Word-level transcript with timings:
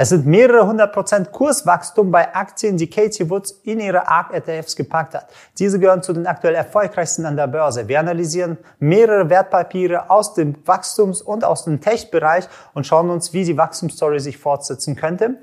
Es 0.00 0.10
sind 0.10 0.26
mehrere 0.26 0.64
hundert 0.64 0.92
Prozent 0.92 1.32
Kurswachstum 1.32 2.12
bei 2.12 2.32
Aktien, 2.32 2.76
die 2.76 2.88
Katie 2.88 3.28
Woods 3.28 3.50
in 3.64 3.80
ihre 3.80 4.06
ARK 4.06 4.32
ETFs 4.32 4.76
gepackt 4.76 5.12
hat. 5.12 5.26
Diese 5.58 5.80
gehören 5.80 6.04
zu 6.04 6.12
den 6.12 6.28
aktuell 6.28 6.54
erfolgreichsten 6.54 7.26
an 7.26 7.34
der 7.34 7.48
Börse. 7.48 7.88
Wir 7.88 7.98
analysieren 7.98 8.58
mehrere 8.78 9.28
Wertpapiere 9.28 10.08
aus 10.08 10.34
dem 10.34 10.54
Wachstums- 10.64 11.20
und 11.20 11.42
aus 11.42 11.64
dem 11.64 11.80
Tech-Bereich 11.80 12.48
und 12.74 12.86
schauen 12.86 13.10
uns, 13.10 13.32
wie 13.32 13.42
die 13.42 13.56
Wachstumsstory 13.56 14.20
sich 14.20 14.38
fortsetzen 14.38 14.94
könnte. 14.94 15.38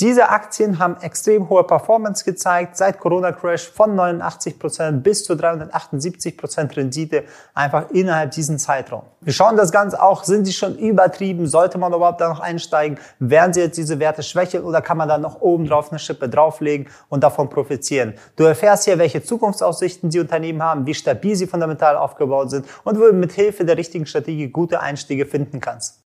Diese 0.00 0.28
Aktien 0.28 0.78
haben 0.78 0.96
extrem 1.00 1.48
hohe 1.48 1.64
Performance 1.64 2.24
gezeigt, 2.24 2.76
seit 2.76 3.00
Corona-Crash 3.00 3.68
von 3.68 3.96
89% 3.98 5.00
bis 5.00 5.24
zu 5.24 5.32
378% 5.32 6.76
Rendite 6.76 7.24
einfach 7.52 7.90
innerhalb 7.90 8.30
diesen 8.30 8.60
Zeitraum. 8.60 9.02
Wir 9.20 9.32
schauen 9.32 9.56
das 9.56 9.72
Ganze 9.72 10.00
auch, 10.00 10.22
sind 10.22 10.44
sie 10.44 10.52
schon 10.52 10.78
übertrieben, 10.78 11.48
sollte 11.48 11.78
man 11.78 11.92
überhaupt 11.92 12.20
da 12.20 12.28
noch 12.28 12.38
einsteigen, 12.38 13.00
werden 13.18 13.52
sie 13.52 13.60
jetzt 13.60 13.76
diese 13.76 13.98
Werte 13.98 14.22
schwächeln 14.22 14.62
oder 14.62 14.82
kann 14.82 14.98
man 14.98 15.08
da 15.08 15.18
noch 15.18 15.40
oben 15.40 15.66
drauf 15.66 15.90
eine 15.90 15.98
Schippe 15.98 16.28
drauflegen 16.28 16.86
und 17.08 17.24
davon 17.24 17.50
profitieren. 17.50 18.14
Du 18.36 18.44
erfährst 18.44 18.84
hier, 18.84 18.98
welche 18.98 19.24
Zukunftsaussichten 19.24 20.10
die 20.10 20.20
Unternehmen 20.20 20.62
haben, 20.62 20.86
wie 20.86 20.94
stabil 20.94 21.34
sie 21.34 21.48
fundamental 21.48 21.96
aufgebaut 21.96 22.50
sind 22.50 22.66
und 22.84 23.00
wo 23.00 23.06
du 23.06 23.14
mit 23.14 23.32
Hilfe 23.32 23.64
der 23.64 23.76
richtigen 23.76 24.06
Strategie 24.06 24.46
gute 24.46 24.78
Einstiege 24.78 25.26
finden 25.26 25.58
kannst. 25.60 26.07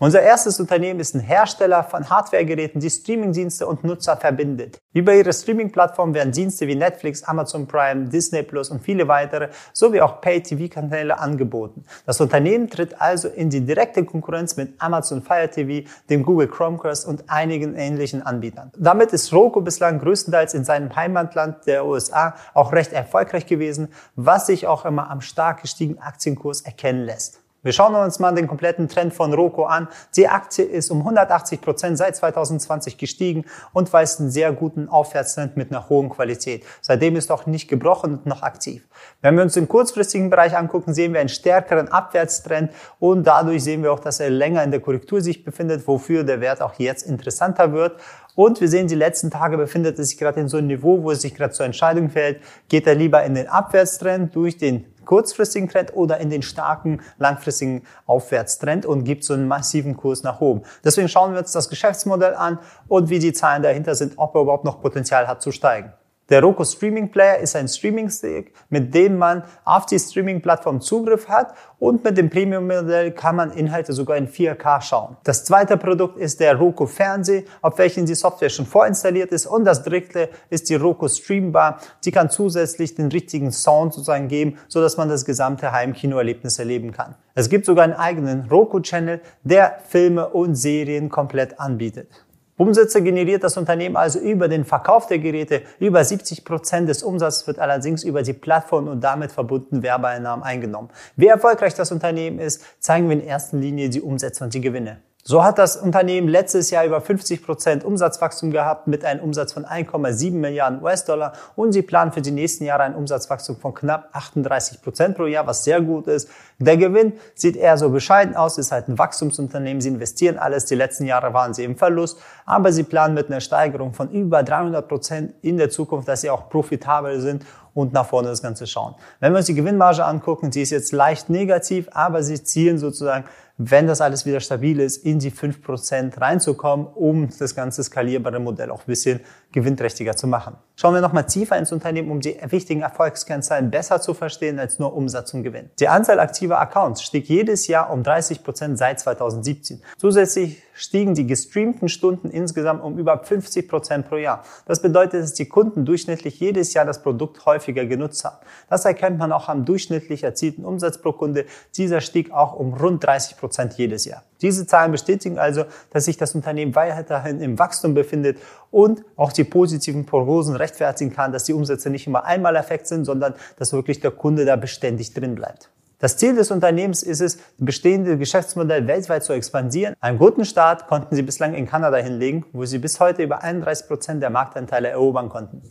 Unser 0.00 0.22
erstes 0.22 0.58
Unternehmen 0.58 0.98
ist 0.98 1.14
ein 1.14 1.20
Hersteller 1.20 1.84
von 1.84 2.10
Hardwaregeräten, 2.10 2.80
die 2.80 2.90
Streamingdienste 2.90 3.64
und 3.64 3.84
Nutzer 3.84 4.16
verbindet. 4.16 4.78
Über 4.92 5.14
ihre 5.14 5.32
Streaming-Plattform 5.32 6.14
werden 6.14 6.32
Dienste 6.32 6.66
wie 6.66 6.74
Netflix, 6.74 7.22
Amazon 7.22 7.68
Prime, 7.68 8.08
Disney 8.08 8.42
Plus 8.42 8.70
und 8.70 8.82
viele 8.82 9.06
weitere 9.06 9.50
sowie 9.72 10.00
auch 10.00 10.20
Pay-TV-Kanäle 10.20 11.16
angeboten. 11.16 11.84
Das 12.06 12.20
Unternehmen 12.20 12.68
tritt 12.68 13.00
also 13.00 13.28
in 13.28 13.50
die 13.50 13.60
direkte 13.60 14.04
Konkurrenz 14.04 14.56
mit 14.56 14.74
Amazon 14.78 15.22
Fire 15.22 15.48
TV, 15.48 15.88
dem 16.10 16.24
Google 16.24 16.48
Chromecast 16.48 17.06
und 17.06 17.30
einigen 17.30 17.76
ähnlichen 17.76 18.20
Anbietern. 18.20 18.72
Damit 18.76 19.12
ist 19.12 19.32
Roku 19.32 19.60
bislang 19.60 20.00
größtenteils 20.00 20.54
in 20.54 20.64
seinem 20.64 20.94
Heimatland 20.94 21.66
der 21.66 21.86
USA 21.86 22.34
auch 22.52 22.72
recht 22.72 22.92
erfolgreich 22.92 23.46
gewesen, 23.46 23.88
was 24.16 24.46
sich 24.46 24.66
auch 24.66 24.84
immer 24.84 25.08
am 25.08 25.20
stark 25.20 25.62
gestiegenen 25.62 26.00
Aktienkurs 26.00 26.62
erkennen 26.62 27.04
lässt. 27.04 27.43
Wir 27.64 27.72
schauen 27.72 27.94
uns 27.94 28.18
mal 28.18 28.34
den 28.34 28.46
kompletten 28.46 28.90
Trend 28.90 29.14
von 29.14 29.32
Roku 29.32 29.64
an. 29.64 29.88
Die 30.16 30.28
Aktie 30.28 30.66
ist 30.66 30.90
um 30.90 30.98
180 30.98 31.62
Prozent 31.62 31.96
seit 31.96 32.14
2020 32.14 32.98
gestiegen 32.98 33.46
und 33.72 33.90
weist 33.90 34.20
einen 34.20 34.30
sehr 34.30 34.52
guten 34.52 34.90
Aufwärtstrend 34.90 35.56
mit 35.56 35.70
einer 35.70 35.88
hohen 35.88 36.10
Qualität. 36.10 36.62
Seitdem 36.82 37.16
ist 37.16 37.32
auch 37.32 37.46
nicht 37.46 37.68
gebrochen 37.68 38.12
und 38.12 38.26
noch 38.26 38.42
aktiv. 38.42 38.86
Wenn 39.22 39.36
wir 39.36 39.42
uns 39.42 39.54
den 39.54 39.66
kurzfristigen 39.66 40.28
Bereich 40.28 40.54
angucken, 40.54 40.92
sehen 40.92 41.14
wir 41.14 41.20
einen 41.20 41.30
stärkeren 41.30 41.88
Abwärtstrend 41.88 42.70
und 42.98 43.26
dadurch 43.26 43.64
sehen 43.64 43.82
wir 43.82 43.94
auch, 43.94 44.00
dass 44.00 44.20
er 44.20 44.28
länger 44.28 44.62
in 44.62 44.70
der 44.70 44.80
Korrektur 44.80 45.22
sich 45.22 45.42
befindet, 45.42 45.88
wofür 45.88 46.22
der 46.22 46.42
Wert 46.42 46.60
auch 46.60 46.74
jetzt 46.74 47.08
interessanter 47.08 47.72
wird. 47.72 47.98
Und 48.34 48.60
wir 48.60 48.68
sehen, 48.68 48.88
die 48.88 48.94
letzten 48.94 49.30
Tage 49.30 49.56
befindet 49.56 49.98
es 49.98 50.10
sich 50.10 50.18
gerade 50.18 50.40
in 50.40 50.48
so 50.48 50.58
einem 50.58 50.66
Niveau, 50.66 51.02
wo 51.02 51.12
es 51.12 51.22
sich 51.22 51.34
gerade 51.34 51.54
zur 51.54 51.64
Entscheidung 51.64 52.10
fällt, 52.10 52.42
geht 52.68 52.86
er 52.86 52.94
lieber 52.94 53.22
in 53.22 53.34
den 53.34 53.48
Abwärtstrend 53.48 54.34
durch 54.34 54.58
den 54.58 54.84
kurzfristigen 55.04 55.68
Trend 55.68 55.94
oder 55.94 56.18
in 56.18 56.30
den 56.30 56.42
starken 56.42 57.00
langfristigen 57.18 57.82
Aufwärtstrend 58.06 58.86
und 58.86 59.04
gibt 59.04 59.24
so 59.24 59.34
einen 59.34 59.48
massiven 59.48 59.96
Kurs 59.96 60.22
nach 60.22 60.40
oben. 60.40 60.62
Deswegen 60.84 61.08
schauen 61.08 61.32
wir 61.32 61.40
uns 61.40 61.52
das 61.52 61.68
Geschäftsmodell 61.68 62.34
an 62.34 62.58
und 62.88 63.10
wie 63.10 63.18
die 63.18 63.32
Zahlen 63.32 63.62
dahinter 63.62 63.94
sind, 63.94 64.14
ob 64.16 64.34
er 64.34 64.42
überhaupt 64.42 64.64
noch 64.64 64.80
Potenzial 64.80 65.28
hat 65.28 65.42
zu 65.42 65.52
steigen. 65.52 65.92
Der 66.30 66.40
Roku 66.42 66.64
Streaming 66.64 67.10
Player 67.10 67.36
ist 67.36 67.54
ein 67.54 67.68
Streaming-Stick, 67.68 68.54
mit 68.70 68.94
dem 68.94 69.18
man 69.18 69.42
auf 69.66 69.84
die 69.84 69.98
Streaming-Plattform 69.98 70.80
Zugriff 70.80 71.28
hat 71.28 71.52
und 71.78 72.02
mit 72.02 72.16
dem 72.16 72.30
Premium-Modell 72.30 73.12
kann 73.12 73.36
man 73.36 73.52
Inhalte 73.52 73.92
sogar 73.92 74.16
in 74.16 74.26
4K 74.26 74.80
schauen. 74.80 75.18
Das 75.24 75.44
zweite 75.44 75.76
Produkt 75.76 76.16
ist 76.16 76.40
der 76.40 76.56
Roku 76.56 76.86
Fernseh, 76.86 77.44
auf 77.60 77.76
welchen 77.76 78.06
die 78.06 78.14
Software 78.14 78.48
schon 78.48 78.64
vorinstalliert 78.64 79.32
ist 79.32 79.44
und 79.44 79.66
das 79.66 79.82
dritte 79.82 80.30
ist 80.48 80.70
die 80.70 80.76
Roku 80.76 81.08
Streambar. 81.08 81.78
Die 82.06 82.10
kann 82.10 82.30
zusätzlich 82.30 82.94
den 82.94 83.08
richtigen 83.08 83.52
Sound 83.52 83.92
sozusagen 83.92 84.28
geben, 84.28 84.56
so 84.66 84.80
dass 84.80 84.96
man 84.96 85.10
das 85.10 85.26
gesamte 85.26 85.72
Heimkinoerlebnis 85.72 86.58
erleben 86.58 86.92
kann. 86.92 87.16
Es 87.34 87.50
gibt 87.50 87.66
sogar 87.66 87.84
einen 87.84 87.92
eigenen 87.92 88.48
Roku-Channel, 88.48 89.20
der 89.42 89.78
Filme 89.86 90.30
und 90.30 90.54
Serien 90.54 91.10
komplett 91.10 91.60
anbietet. 91.60 92.08
Umsätze 92.56 93.02
generiert 93.02 93.42
das 93.42 93.56
Unternehmen 93.56 93.96
also 93.96 94.20
über 94.20 94.46
den 94.46 94.64
Verkauf 94.64 95.08
der 95.08 95.18
Geräte. 95.18 95.62
Über 95.80 96.04
70 96.04 96.44
Prozent 96.44 96.88
des 96.88 97.02
Umsatzes 97.02 97.46
wird 97.48 97.58
allerdings 97.58 98.04
über 98.04 98.22
die 98.22 98.32
Plattform 98.32 98.86
und 98.86 99.02
damit 99.02 99.32
verbundenen 99.32 99.82
Werbeeinnahmen 99.82 100.44
eingenommen. 100.44 100.90
Wie 101.16 101.26
erfolgreich 101.26 101.74
das 101.74 101.90
Unternehmen 101.90 102.38
ist, 102.38 102.62
zeigen 102.78 103.08
wir 103.08 103.16
in 103.16 103.24
erster 103.24 103.56
Linie 103.56 103.88
die 103.88 104.00
Umsätze 104.00 104.44
und 104.44 104.54
die 104.54 104.60
Gewinne. 104.60 104.98
So 105.26 105.42
hat 105.42 105.56
das 105.56 105.78
Unternehmen 105.78 106.28
letztes 106.28 106.70
Jahr 106.70 106.84
über 106.84 107.00
50 107.00 107.42
Prozent 107.42 107.82
Umsatzwachstum 107.82 108.50
gehabt 108.50 108.88
mit 108.88 109.06
einem 109.06 109.22
Umsatz 109.22 109.54
von 109.54 109.64
1,7 109.64 110.32
Milliarden 110.32 110.82
US-Dollar 110.82 111.32
und 111.56 111.72
sie 111.72 111.80
planen 111.80 112.12
für 112.12 112.20
die 112.20 112.30
nächsten 112.30 112.64
Jahre 112.64 112.82
ein 112.82 112.94
Umsatzwachstum 112.94 113.56
von 113.56 113.72
knapp 113.72 114.10
38 114.12 114.82
Prozent 114.82 115.16
pro 115.16 115.24
Jahr, 115.24 115.46
was 115.46 115.64
sehr 115.64 115.80
gut 115.80 116.08
ist. 116.08 116.28
Der 116.58 116.76
Gewinn 116.76 117.14
sieht 117.34 117.56
eher 117.56 117.78
so 117.78 117.88
bescheiden 117.88 118.36
aus, 118.36 118.58
ist 118.58 118.70
halt 118.70 118.88
ein 118.88 118.98
Wachstumsunternehmen, 118.98 119.80
sie 119.80 119.88
investieren 119.88 120.36
alles, 120.36 120.66
die 120.66 120.74
letzten 120.74 121.06
Jahre 121.06 121.32
waren 121.32 121.54
sie 121.54 121.64
im 121.64 121.76
Verlust, 121.76 122.18
aber 122.44 122.70
sie 122.70 122.82
planen 122.82 123.14
mit 123.14 123.28
einer 123.28 123.40
Steigerung 123.40 123.94
von 123.94 124.10
über 124.10 124.42
300 124.42 124.86
Prozent 124.86 125.34
in 125.40 125.56
der 125.56 125.70
Zukunft, 125.70 126.06
dass 126.06 126.20
sie 126.20 126.28
auch 126.28 126.50
profitabel 126.50 127.20
sind 127.20 127.46
und 127.74 127.92
nach 127.92 128.06
vorne 128.06 128.28
das 128.28 128.42
Ganze 128.42 128.66
schauen. 128.66 128.94
Wenn 129.20 129.32
wir 129.32 129.38
uns 129.38 129.46
die 129.46 129.54
Gewinnmarge 129.54 130.04
angucken, 130.04 130.50
die 130.50 130.62
ist 130.62 130.70
jetzt 130.70 130.92
leicht 130.92 131.28
negativ, 131.28 131.88
aber 131.92 132.22
sie 132.22 132.42
zielen 132.42 132.78
sozusagen 132.78 133.24
wenn 133.56 133.86
das 133.86 134.00
alles 134.00 134.26
wieder 134.26 134.40
stabil 134.40 134.80
ist, 134.80 135.04
in 135.04 135.20
die 135.20 135.30
5% 135.30 136.20
reinzukommen, 136.20 136.86
um 136.86 137.28
das 137.38 137.54
ganze 137.54 137.84
skalierbare 137.84 138.40
Modell 138.40 138.70
auch 138.70 138.80
ein 138.80 138.86
bisschen 138.86 139.20
gewinnträchtiger 139.52 140.16
zu 140.16 140.26
machen. 140.26 140.56
Schauen 140.74 140.94
wir 140.94 141.00
nochmal 141.00 141.26
tiefer 141.26 141.56
ins 141.56 141.70
Unternehmen, 141.70 142.10
um 142.10 142.20
die 142.20 142.36
wichtigen 142.48 142.82
Erfolgskennzahlen 142.82 143.70
besser 143.70 144.00
zu 144.00 144.12
verstehen 144.12 144.58
als 144.58 144.80
nur 144.80 144.92
Umsatz 144.94 145.32
und 145.34 145.44
Gewinn. 145.44 145.70
Die 145.78 145.86
Anzahl 145.86 146.18
aktiver 146.18 146.58
Accounts 146.58 147.02
stieg 147.02 147.28
jedes 147.28 147.68
Jahr 147.68 147.92
um 147.92 148.02
30 148.02 148.42
Prozent 148.42 148.76
seit 148.76 148.98
2017. 148.98 149.80
Zusätzlich 149.98 150.60
stiegen 150.74 151.14
die 151.14 151.26
gestreamten 151.26 151.88
Stunden 151.88 152.28
insgesamt 152.28 152.82
um 152.82 152.98
über 152.98 153.18
50 153.18 153.68
Prozent 153.68 154.08
pro 154.08 154.16
Jahr. 154.16 154.44
Das 154.66 154.82
bedeutet, 154.82 155.22
dass 155.22 155.34
die 155.34 155.46
Kunden 155.46 155.84
durchschnittlich 155.84 156.40
jedes 156.40 156.74
Jahr 156.74 156.84
das 156.84 157.02
Produkt 157.02 157.46
häufiger 157.46 157.86
genutzt 157.86 158.24
haben. 158.24 158.36
Das 158.68 158.84
erkennt 158.84 159.18
man 159.18 159.32
auch 159.32 159.48
am 159.48 159.64
durchschnittlich 159.64 160.24
erzielten 160.24 160.64
Umsatz 160.64 160.98
pro 160.98 161.12
Kunde. 161.12 161.46
Dieser 161.76 162.00
stieg 162.00 162.32
auch 162.32 162.54
um 162.54 162.74
rund 162.74 163.02
30 163.04 163.36
Prozent 163.36 163.74
jedes 163.74 164.04
Jahr. 164.04 164.22
Diese 164.42 164.66
Zahlen 164.66 164.92
bestätigen 164.92 165.38
also, 165.38 165.64
dass 165.90 166.04
sich 166.04 166.18
das 166.18 166.34
Unternehmen 166.34 166.74
weiterhin 166.74 167.40
im 167.40 167.58
Wachstum 167.58 167.94
befindet 167.94 168.38
und 168.70 169.04
auch 169.16 169.32
die 169.32 169.44
positiven 169.44 170.04
Prognosen 170.04 170.56
rechtfertigen 170.56 171.14
kann, 171.14 171.32
dass 171.32 171.44
die 171.44 171.54
Umsätze 171.54 171.88
nicht 171.88 172.06
immer 172.06 172.24
einmal 172.24 172.56
Effekt 172.56 172.86
sind, 172.88 173.04
sondern 173.04 173.34
dass 173.56 173.72
wirklich 173.72 174.00
der 174.00 174.10
Kunde 174.10 174.44
da 174.44 174.56
beständig 174.56 175.14
drin 175.14 175.34
bleibt. 175.34 175.70
Das 175.98 176.16
Ziel 176.16 176.34
des 176.34 176.50
Unternehmens 176.50 177.02
ist 177.02 177.20
es, 177.20 177.38
bestehende 177.58 178.18
Geschäftsmodell 178.18 178.86
weltweit 178.86 179.22
zu 179.22 179.32
expandieren. 179.32 179.94
Einen 180.00 180.18
guten 180.18 180.44
Start 180.44 180.88
konnten 180.88 181.14
sie 181.14 181.22
bislang 181.22 181.54
in 181.54 181.66
Kanada 181.66 181.96
hinlegen, 181.98 182.44
wo 182.52 182.64
sie 182.64 182.78
bis 182.78 182.98
heute 183.00 183.22
über 183.22 183.42
31 183.42 183.86
Prozent 183.86 184.22
der 184.22 184.30
Marktanteile 184.30 184.88
erobern 184.88 185.28
konnten. 185.28 185.62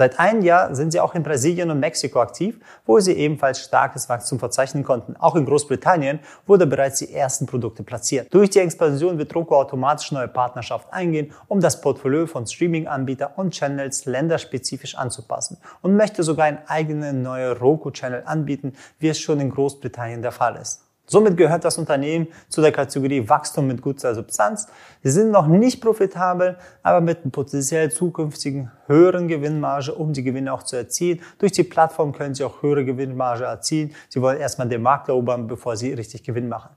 Seit 0.00 0.18
einem 0.18 0.40
Jahr 0.40 0.74
sind 0.74 0.92
sie 0.92 1.00
auch 1.00 1.14
in 1.14 1.22
Brasilien 1.22 1.70
und 1.70 1.78
Mexiko 1.78 2.22
aktiv, 2.22 2.58
wo 2.86 2.98
sie 3.00 3.12
ebenfalls 3.12 3.60
starkes 3.60 4.08
Wachstum 4.08 4.38
verzeichnen 4.38 4.82
konnten. 4.82 5.14
Auch 5.16 5.36
in 5.36 5.44
Großbritannien 5.44 6.20
wurde 6.46 6.66
bereits 6.66 7.00
die 7.00 7.12
ersten 7.12 7.44
Produkte 7.44 7.82
platziert. 7.82 8.32
Durch 8.32 8.48
die 8.48 8.60
Expansion 8.60 9.18
wird 9.18 9.34
Roku 9.34 9.54
automatisch 9.54 10.10
neue 10.10 10.28
Partnerschaften 10.28 10.90
eingehen, 10.90 11.32
um 11.48 11.60
das 11.60 11.82
Portfolio 11.82 12.26
von 12.26 12.46
Streaming-Anbietern 12.46 13.32
und 13.36 13.50
Channels 13.50 14.06
länderspezifisch 14.06 14.94
anzupassen 14.94 15.58
und 15.82 15.96
möchte 15.96 16.22
sogar 16.22 16.46
einen 16.46 16.60
eigenen 16.66 17.20
neuen 17.20 17.58
Roku-Channel 17.58 18.22
anbieten, 18.24 18.72
wie 19.00 19.08
es 19.10 19.20
schon 19.20 19.38
in 19.38 19.50
Großbritannien 19.50 20.22
der 20.22 20.32
Fall 20.32 20.56
ist. 20.56 20.89
Somit 21.10 21.36
gehört 21.36 21.64
das 21.64 21.76
Unternehmen 21.76 22.28
zu 22.48 22.60
der 22.60 22.70
Kategorie 22.70 23.28
Wachstum 23.28 23.66
mit 23.66 23.82
guter 23.82 24.14
Substanz. 24.14 24.68
Sie 25.02 25.10
sind 25.10 25.32
noch 25.32 25.48
nicht 25.48 25.82
profitabel, 25.82 26.56
aber 26.84 27.00
mit 27.00 27.32
potenziell 27.32 27.90
zukünftigen 27.90 28.70
höheren 28.86 29.26
Gewinnmarge, 29.26 29.92
um 29.92 30.12
die 30.12 30.22
Gewinne 30.22 30.52
auch 30.52 30.62
zu 30.62 30.76
erzielen. 30.76 31.20
Durch 31.38 31.50
die 31.50 31.64
Plattform 31.64 32.12
können 32.12 32.36
Sie 32.36 32.44
auch 32.44 32.62
höhere 32.62 32.84
Gewinnmarge 32.84 33.42
erzielen. 33.42 33.92
Sie 34.08 34.22
wollen 34.22 34.38
erstmal 34.38 34.68
den 34.68 34.82
Markt 34.82 35.08
erobern, 35.08 35.48
bevor 35.48 35.76
Sie 35.76 35.92
richtig 35.92 36.22
Gewinn 36.22 36.48
machen. 36.48 36.70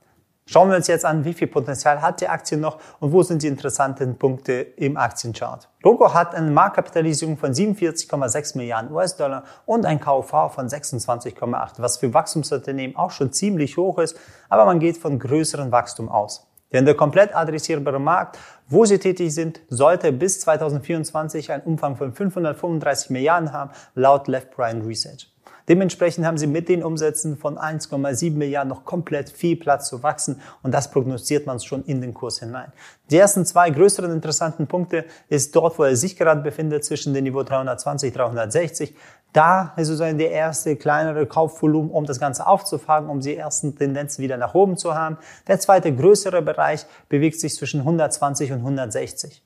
Schauen 0.46 0.70
wir 0.70 0.76
uns 0.76 0.88
jetzt 0.88 1.06
an, 1.06 1.24
wie 1.24 1.34
viel 1.34 1.48
Potenzial 1.48 2.02
hat 2.02 2.20
die 2.20 2.28
Aktie 2.28 2.58
noch 2.58 2.78
und 3.00 3.14
wo 3.14 3.24
sind 3.24 3.44
die 3.44 3.48
interessanten 3.48 4.18
Punkte 4.18 4.54
im 4.54 4.98
Aktienchart. 4.98 5.70
Rogo 5.86 6.14
hat 6.14 6.36
eine 6.36 6.52
Marktkapitalisierung 6.52 7.38
von 7.38 7.54
47,6 7.54 8.58
Milliarden 8.58 8.92
US-Dollar 8.92 9.46
und 9.66 9.86
ein 9.86 10.02
KV 10.02 10.50
von 10.50 10.68
26,8, 10.68 11.76
was 11.78 11.98
für 11.98 12.14
Wachstumsunternehmen 12.14 12.98
auch 12.98 13.12
schon 13.12 13.32
ziemlich 13.32 13.78
hoch 13.78 14.00
ist, 14.00 14.18
aber 14.50 14.66
man 14.66 14.80
geht 14.80 14.98
von 14.98 15.18
größerem 15.18 15.72
Wachstum 15.72 16.10
aus. 16.10 16.46
Denn 16.74 16.86
der 16.86 16.96
komplett 16.96 17.34
adressierbare 17.34 18.00
Markt, 18.00 18.38
wo 18.68 18.84
sie 18.84 18.98
tätig 18.98 19.34
sind, 19.34 19.62
sollte 19.70 20.12
bis 20.12 20.42
2024 20.42 21.52
einen 21.52 21.64
Umfang 21.64 21.96
von 21.96 22.12
535 22.12 23.12
Milliarden 23.12 23.54
haben, 23.54 23.72
laut 23.96 24.28
Left 24.28 24.52
Brian 24.52 24.82
Research. 24.82 25.33
Dementsprechend 25.70 26.26
haben 26.26 26.38
sie 26.38 26.48
mit 26.48 26.68
den 26.68 26.84
Umsätzen 26.84 27.38
von 27.38 27.58
1,7 27.58 28.32
Milliarden 28.32 28.70
noch 28.70 28.84
komplett 28.84 29.30
viel 29.30 29.56
Platz 29.56 29.88
zu 29.88 30.04
wachsen 30.04 30.42
und 30.62 30.74
das 30.74 30.92
prognostiziert 30.92 31.46
man 31.46 31.60
schon 31.60 31.84
in 31.86 32.02
den 32.02 32.14
Kurs 32.14 32.40
hinein. 32.40 32.72
Die 33.10 33.18
ersten 33.18 33.46
zwei 33.46 33.70
größeren 33.70 34.12
interessanten 34.12 34.68
Punkte 34.68 35.06
ist 35.30 35.56
dort, 35.56 35.80
wo 35.80 35.84
er 35.84 35.96
sich 35.96 36.18
gerade 36.18 36.42
befindet, 36.42 36.84
zwischen 36.84 37.14
dem 37.14 37.24
Niveau 37.24 37.44
320, 37.44 38.14
360. 38.14 38.96
Da 39.32 39.74
ist 39.78 39.88
sozusagen 39.88 40.18
der 40.18 40.32
erste 40.32 40.76
kleinere 40.76 41.26
Kaufvolumen, 41.26 41.92
um 41.92 42.06
das 42.06 42.20
Ganze 42.20 42.46
aufzufangen, 42.46 43.10
um 43.10 43.22
die 43.22 43.36
ersten 43.36 43.76
Tendenzen 43.76 44.22
wieder 44.22 44.38
nach 44.38 44.54
oben 44.54 44.78
zu 44.78 44.94
haben. 44.96 45.18
Der 45.48 45.60
zweite 45.60 45.96
größere 45.96 46.42
Bereich 46.42 46.86
bewegt 47.10 47.40
sich 47.40 47.56
zwischen 47.56 47.80
120 47.80 48.52
und 48.52 48.60
160. 48.60 49.42